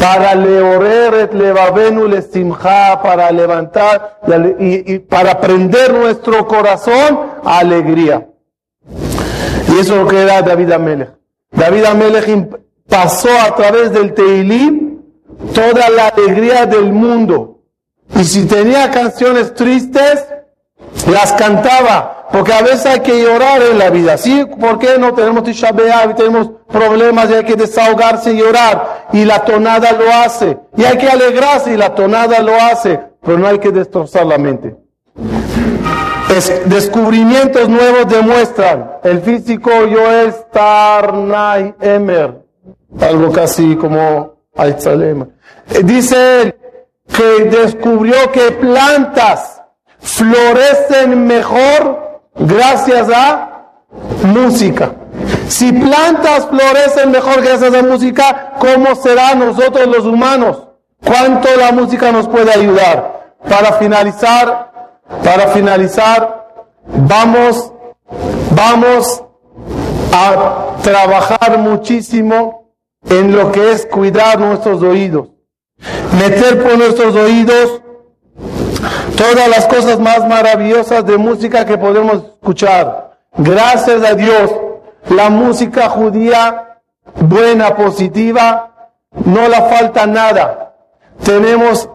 [0.00, 4.18] Para leorer levavenu lesimcha, para levantar
[4.58, 8.26] y, para prender nuestro corazón a alegría.
[9.68, 11.10] Y eso es lo que era David Amelech.
[11.52, 12.48] David Amelech
[12.88, 14.98] pasó a través del Teilim
[15.54, 17.60] toda la alegría del mundo.
[18.16, 20.26] Y si tenía canciones tristes,
[21.10, 24.16] las cantaba, porque a veces hay que llorar en la vida.
[24.16, 24.44] ¿Sí?
[24.58, 25.70] ¿Por qué no tenemos Tisha
[26.10, 29.06] y tenemos problemas y hay que desahogarse y llorar?
[29.12, 30.58] Y la tonada lo hace.
[30.76, 32.98] Y hay que alegrarse y la tonada lo hace.
[33.22, 34.74] Pero no hay que destrozar la mente.
[36.34, 38.92] Es- descubrimientos nuevos demuestran.
[39.04, 42.40] El físico Joel Starnay Emer,
[43.00, 45.28] algo casi como Alzheimer.
[45.70, 46.54] Eh, Dice él
[47.14, 49.60] que descubrió que plantas
[50.00, 53.70] florecen mejor gracias a
[54.24, 54.92] música.
[55.48, 60.68] Si plantas florecen mejor gracias a música, ¿cómo será nosotros los humanos?
[61.04, 63.34] ¿Cuánto la música nos puede ayudar?
[63.48, 64.72] Para finalizar,
[65.22, 66.48] para finalizar,
[66.86, 67.72] vamos,
[68.54, 69.22] vamos
[70.12, 72.72] a trabajar muchísimo
[73.08, 75.28] en lo que es cuidar nuestros oídos.
[76.18, 77.82] Meter por nuestros oídos
[79.16, 83.12] todas las cosas más maravillosas de música que podemos escuchar.
[83.36, 84.50] Gracias a Dios,
[85.08, 86.78] la música judía
[87.16, 88.90] buena, positiva,
[89.24, 90.74] no la falta nada.
[91.24, 91.88] Tenemos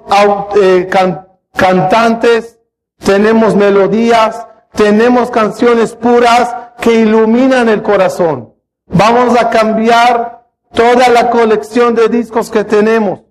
[0.62, 2.60] eh, can- cantantes,
[3.04, 8.54] tenemos melodías, tenemos canciones puras que iluminan el corazón.
[8.88, 10.44] Vamos a cambiar
[10.74, 13.22] toda la colección de discos que tenemos.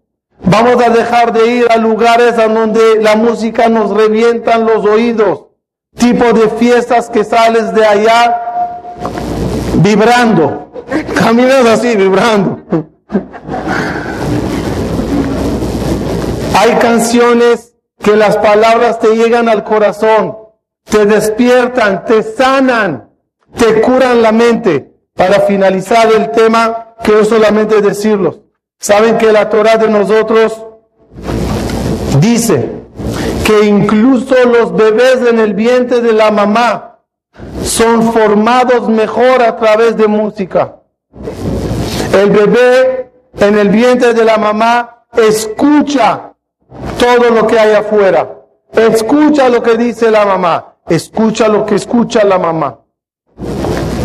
[0.44, 5.46] Vamos a dejar de ir a lugares a donde la música nos revientan los oídos.
[5.96, 8.42] Tipo de fiestas que sales de allá
[9.76, 10.84] vibrando.
[11.14, 12.86] Caminas así, vibrando.
[16.58, 20.36] Hay canciones que las palabras te llegan al corazón,
[20.84, 23.10] te despiertan, te sanan,
[23.56, 24.92] te curan la mente.
[25.14, 28.40] Para finalizar el tema, quiero solamente decirlos.
[28.78, 30.64] Saben que la Torah de nosotros
[32.20, 32.70] dice
[33.44, 36.98] que incluso los bebés en el vientre de la mamá
[37.62, 40.76] son formados mejor a través de música.
[42.12, 46.32] El bebé en el vientre de la mamá escucha
[46.98, 48.36] todo lo que hay afuera.
[48.72, 50.76] Escucha lo que dice la mamá.
[50.88, 52.78] Escucha lo que escucha la mamá.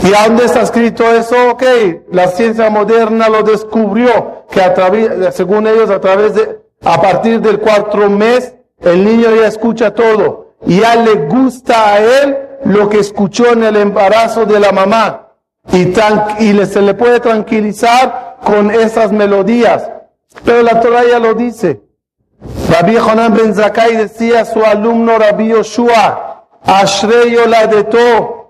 [0.04, 1.52] ¿Y a dónde está escrito eso?
[1.52, 1.64] Ok,
[2.12, 7.40] la ciencia moderna lo descubrió, que a través, según ellos, a través de, a partir
[7.40, 10.56] del cuarto mes, el niño ya escucha todo.
[10.66, 15.28] Y ya le gusta a él lo que escuchó en el embarazo de la mamá.
[15.72, 15.94] Y,
[16.66, 19.88] se le puede tranquilizar con esas melodías.
[20.44, 21.82] Pero la Torah ya lo dice.
[22.70, 28.41] Rabbi Jonan Ben Zakkai decía a su alumno Rabbi Yoshua, Ashrei Yoladeto,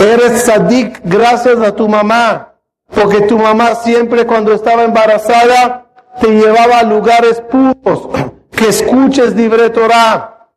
[0.00, 2.54] Eres sadik gracias a tu mamá,
[2.94, 5.86] porque tu mamá siempre cuando estaba embarazada
[6.20, 8.08] te llevaba a lugares puros,
[8.50, 10.48] que escuches libre Torah,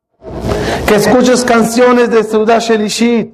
[0.88, 3.34] que escuches canciones de Seudah Shelishit,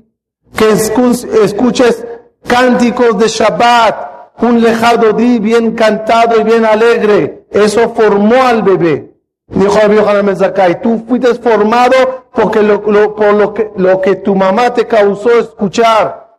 [0.55, 2.05] que escu- escuches
[2.45, 7.45] cánticos de Shabbat, un lejado di bien cantado y bien alegre.
[7.51, 9.10] Eso formó al bebé.
[9.51, 11.93] Dijo Rabbi Ben Zakkai, tú fuiste formado
[12.33, 16.37] porque lo, lo- por lo que, lo que tu mamá te causó escuchar.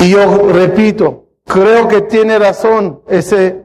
[0.00, 3.62] Y yo repito, creo que tiene razón ese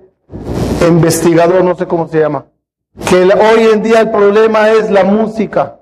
[0.87, 2.45] investigador, no sé cómo se llama,
[3.09, 5.77] que hoy en día el problema es la música.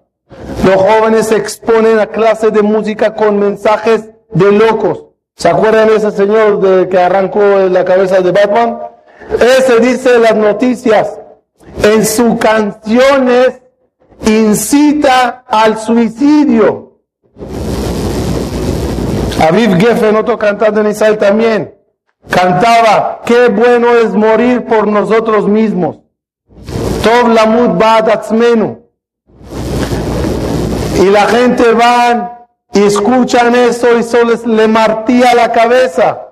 [0.66, 5.06] Los jóvenes se exponen a clases de música con mensajes de locos.
[5.36, 8.80] ¿Se acuerdan de ese señor de, que arrancó la cabeza de Batman?
[9.40, 11.18] Ese dice las noticias,
[11.84, 13.62] en sus canciones
[14.26, 17.00] incita al suicidio.
[19.42, 21.74] Aviv Geffen, otro cantante en Israel también,
[22.30, 26.00] cantaba, qué bueno es morir por nosotros mismos.
[27.04, 28.84] Tov lamut atzmenu.
[31.00, 32.40] Y la gente van
[32.74, 36.26] y escuchan eso y solo les le martía la cabeza.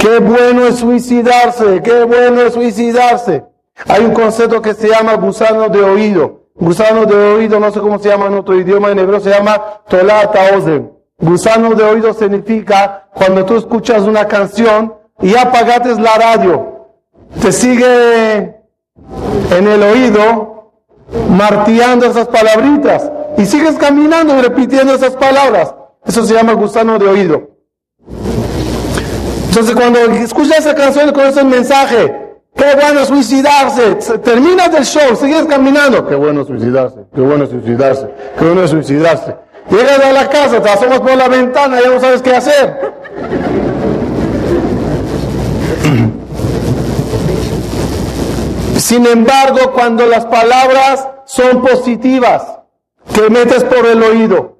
[0.00, 3.44] Qué bueno es suicidarse, qué bueno es suicidarse.
[3.88, 6.42] Hay un concepto que se llama gusano de oído.
[6.54, 9.60] Gusano de oído, no sé cómo se llama en otro idioma, en hebreo se llama
[9.88, 10.92] tolata ozen.
[11.18, 16.88] Gusano de oído significa cuando tú escuchas una canción y ya apagaste la radio,
[17.40, 18.42] te sigue
[19.50, 20.72] en el oído
[21.30, 25.74] martillando esas palabritas y sigues caminando repitiendo esas palabras.
[26.04, 27.50] Eso se llama gusano de oído.
[29.48, 32.21] Entonces cuando escuchas esa canción con ese mensaje,
[32.54, 38.08] qué bueno suicidarse, se- terminas del show, sigues caminando, qué bueno suicidarse, qué bueno suicidarse,
[38.38, 39.36] qué bueno suicidarse.
[39.70, 42.92] Llegas a la casa, te asomas por la ventana, ya no sabes qué hacer.
[48.78, 52.42] Sin embargo, cuando las palabras son positivas,
[53.14, 54.52] que metes por el oído,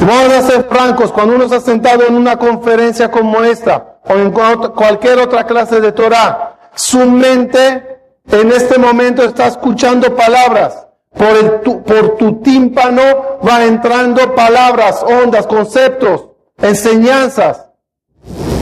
[0.00, 4.30] Vamos a ser francos, cuando uno está sentado en una conferencia como esta, o en
[4.32, 7.98] cual- cualquier otra clase de Torah, su mente
[8.30, 10.86] en este momento está escuchando palabras.
[11.16, 16.26] Por, el, tu, por tu tímpano va entrando palabras, ondas, conceptos,
[16.58, 17.66] enseñanzas,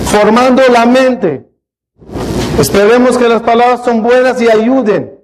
[0.06, 1.44] formando la mente.
[2.58, 5.20] Esperemos que las palabras son buenas y ayuden.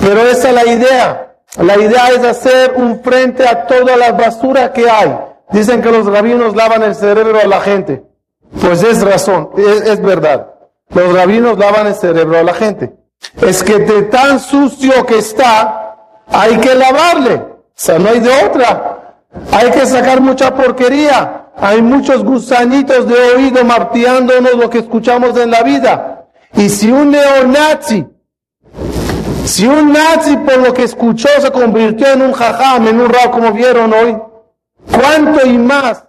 [0.00, 1.36] Pero esa es la idea.
[1.58, 5.18] La idea es hacer un frente a toda la basura que hay.
[5.50, 8.04] Dicen que los rabinos lavan el cerebro a la gente.
[8.58, 10.54] Pues es razón, es, verdad.
[10.90, 12.92] Los rabinos lavan el cerebro a la gente.
[13.40, 15.96] Es que de tan sucio que está,
[16.26, 17.34] hay que lavarle.
[17.34, 19.16] O sea, no hay de otra.
[19.52, 21.46] Hay que sacar mucha porquería.
[21.56, 26.26] Hay muchos gusanitos de oído martillándonos lo que escuchamos en la vida.
[26.54, 28.06] Y si un neonazi,
[29.44, 33.30] si un nazi por lo que escuchó se convirtió en un jajam, en un rab
[33.30, 34.16] como vieron hoy,
[34.90, 36.04] ¿cuánto y más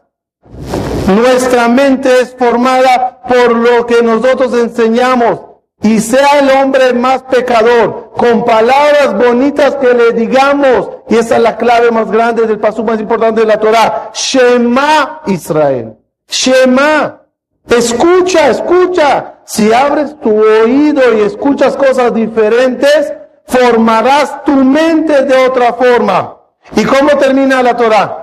[1.07, 5.39] nuestra mente es formada por lo que nosotros enseñamos?
[5.83, 11.41] Y sea el hombre más pecador, con palabras bonitas que le digamos, y esa es
[11.41, 15.97] la clave más grande del paso más importante de la Torah, Shema Israel.
[16.27, 17.21] Shema.
[17.67, 19.35] Escucha, escucha.
[19.43, 23.13] Si abres tu oído y escuchas cosas diferentes,
[23.45, 26.37] formarás tu mente de otra forma.
[26.75, 28.20] ¿Y cómo termina la Torah?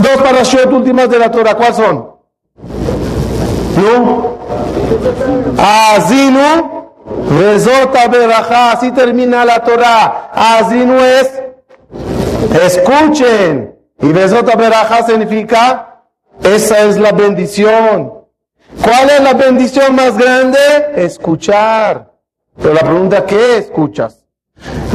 [0.00, 2.12] Dos parashot últimas de la Torah, ¿cuáles son?
[3.76, 4.38] ¿No?
[5.58, 6.92] Azinu,
[7.38, 10.30] Rezota Berajá, así termina la Torah.
[10.32, 11.42] Azinu es,
[12.64, 13.76] escuchen.
[14.00, 16.02] Y Rezota Berajá significa,
[16.42, 18.12] esa es la bendición.
[18.82, 20.58] ¿Cuál es la bendición más grande?
[20.96, 22.10] Escuchar.
[22.60, 24.21] Pero la pregunta, ¿qué escuchas?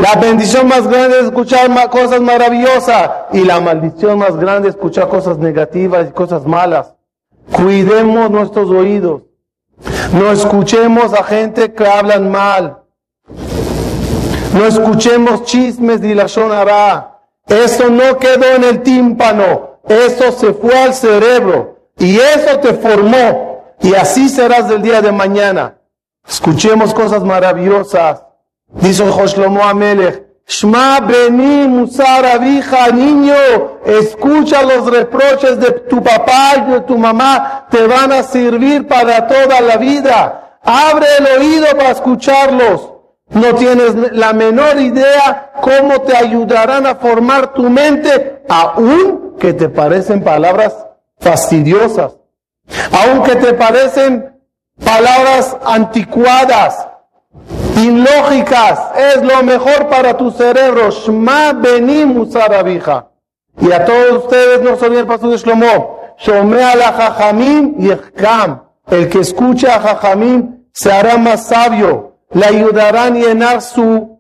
[0.02, 5.10] La bendición más grande es escuchar cosas maravillosas y la maldición más grande es escuchar
[5.10, 6.94] cosas negativas y cosas malas.
[7.52, 9.24] Cuidemos nuestros oídos.
[10.14, 12.84] No escuchemos a gente que hablan mal.
[14.54, 17.20] No escuchemos chismes de la shonara.
[17.48, 19.80] Eso no quedó en el tímpano.
[19.88, 21.78] Eso se fue al cerebro.
[21.98, 23.76] Y eso te formó.
[23.82, 25.78] Y así serás del día de mañana.
[26.28, 28.27] Escuchemos cosas maravillosas.
[28.74, 30.28] Dice Joshlomo Amelech.
[30.48, 33.36] Shma Beni Musar Abija, niño,
[33.86, 39.28] escucha los reproches de tu papá y de tu mamá, te van a servir para
[39.28, 40.60] toda la vida.
[40.64, 42.94] Abre el oído para escucharlos.
[43.30, 49.68] No tienes la menor idea cómo te ayudarán a formar tu mente, aun que te
[49.68, 50.74] parecen palabras
[51.20, 52.14] fastidiosas,
[52.92, 54.34] aunque te parecen
[54.82, 56.88] palabras anticuadas,
[57.78, 60.90] ilógicas, es lo mejor para tu cerebro.
[60.90, 63.08] Shma beni musarabija.
[63.60, 65.98] Y a todos ustedes no son el paso de Shlomo.
[66.20, 67.90] Shomea la jajamim y.
[68.90, 72.18] El que escucha a jajamim se hará más sabio.
[72.32, 74.20] Le ayudarán a llenar su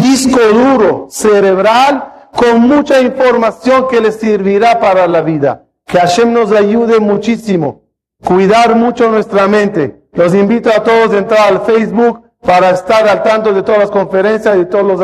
[0.00, 5.64] disco duro cerebral con mucha información que le servirá para la vida.
[5.86, 7.82] Que Hashem nos ayude muchísimo.
[8.24, 10.05] Cuidar mucho nuestra mente.
[10.16, 13.90] Los invito a todos a entrar al Facebook para estar al tanto de todas las
[13.90, 15.00] conferencias y todos los,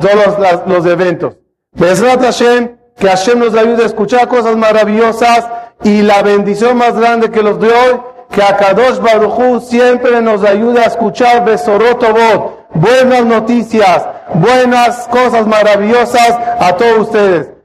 [0.00, 1.34] todos los, los eventos.
[1.72, 5.46] Besrat Hashem, que Hashem nos ayude a escuchar cosas maravillosas
[5.84, 8.00] y la bendición más grande que los de hoy,
[8.30, 16.30] que a Kadosh Baruchu siempre nos ayude a escuchar Besorotobot, buenas noticias, buenas cosas maravillosas
[16.58, 17.55] a todos ustedes.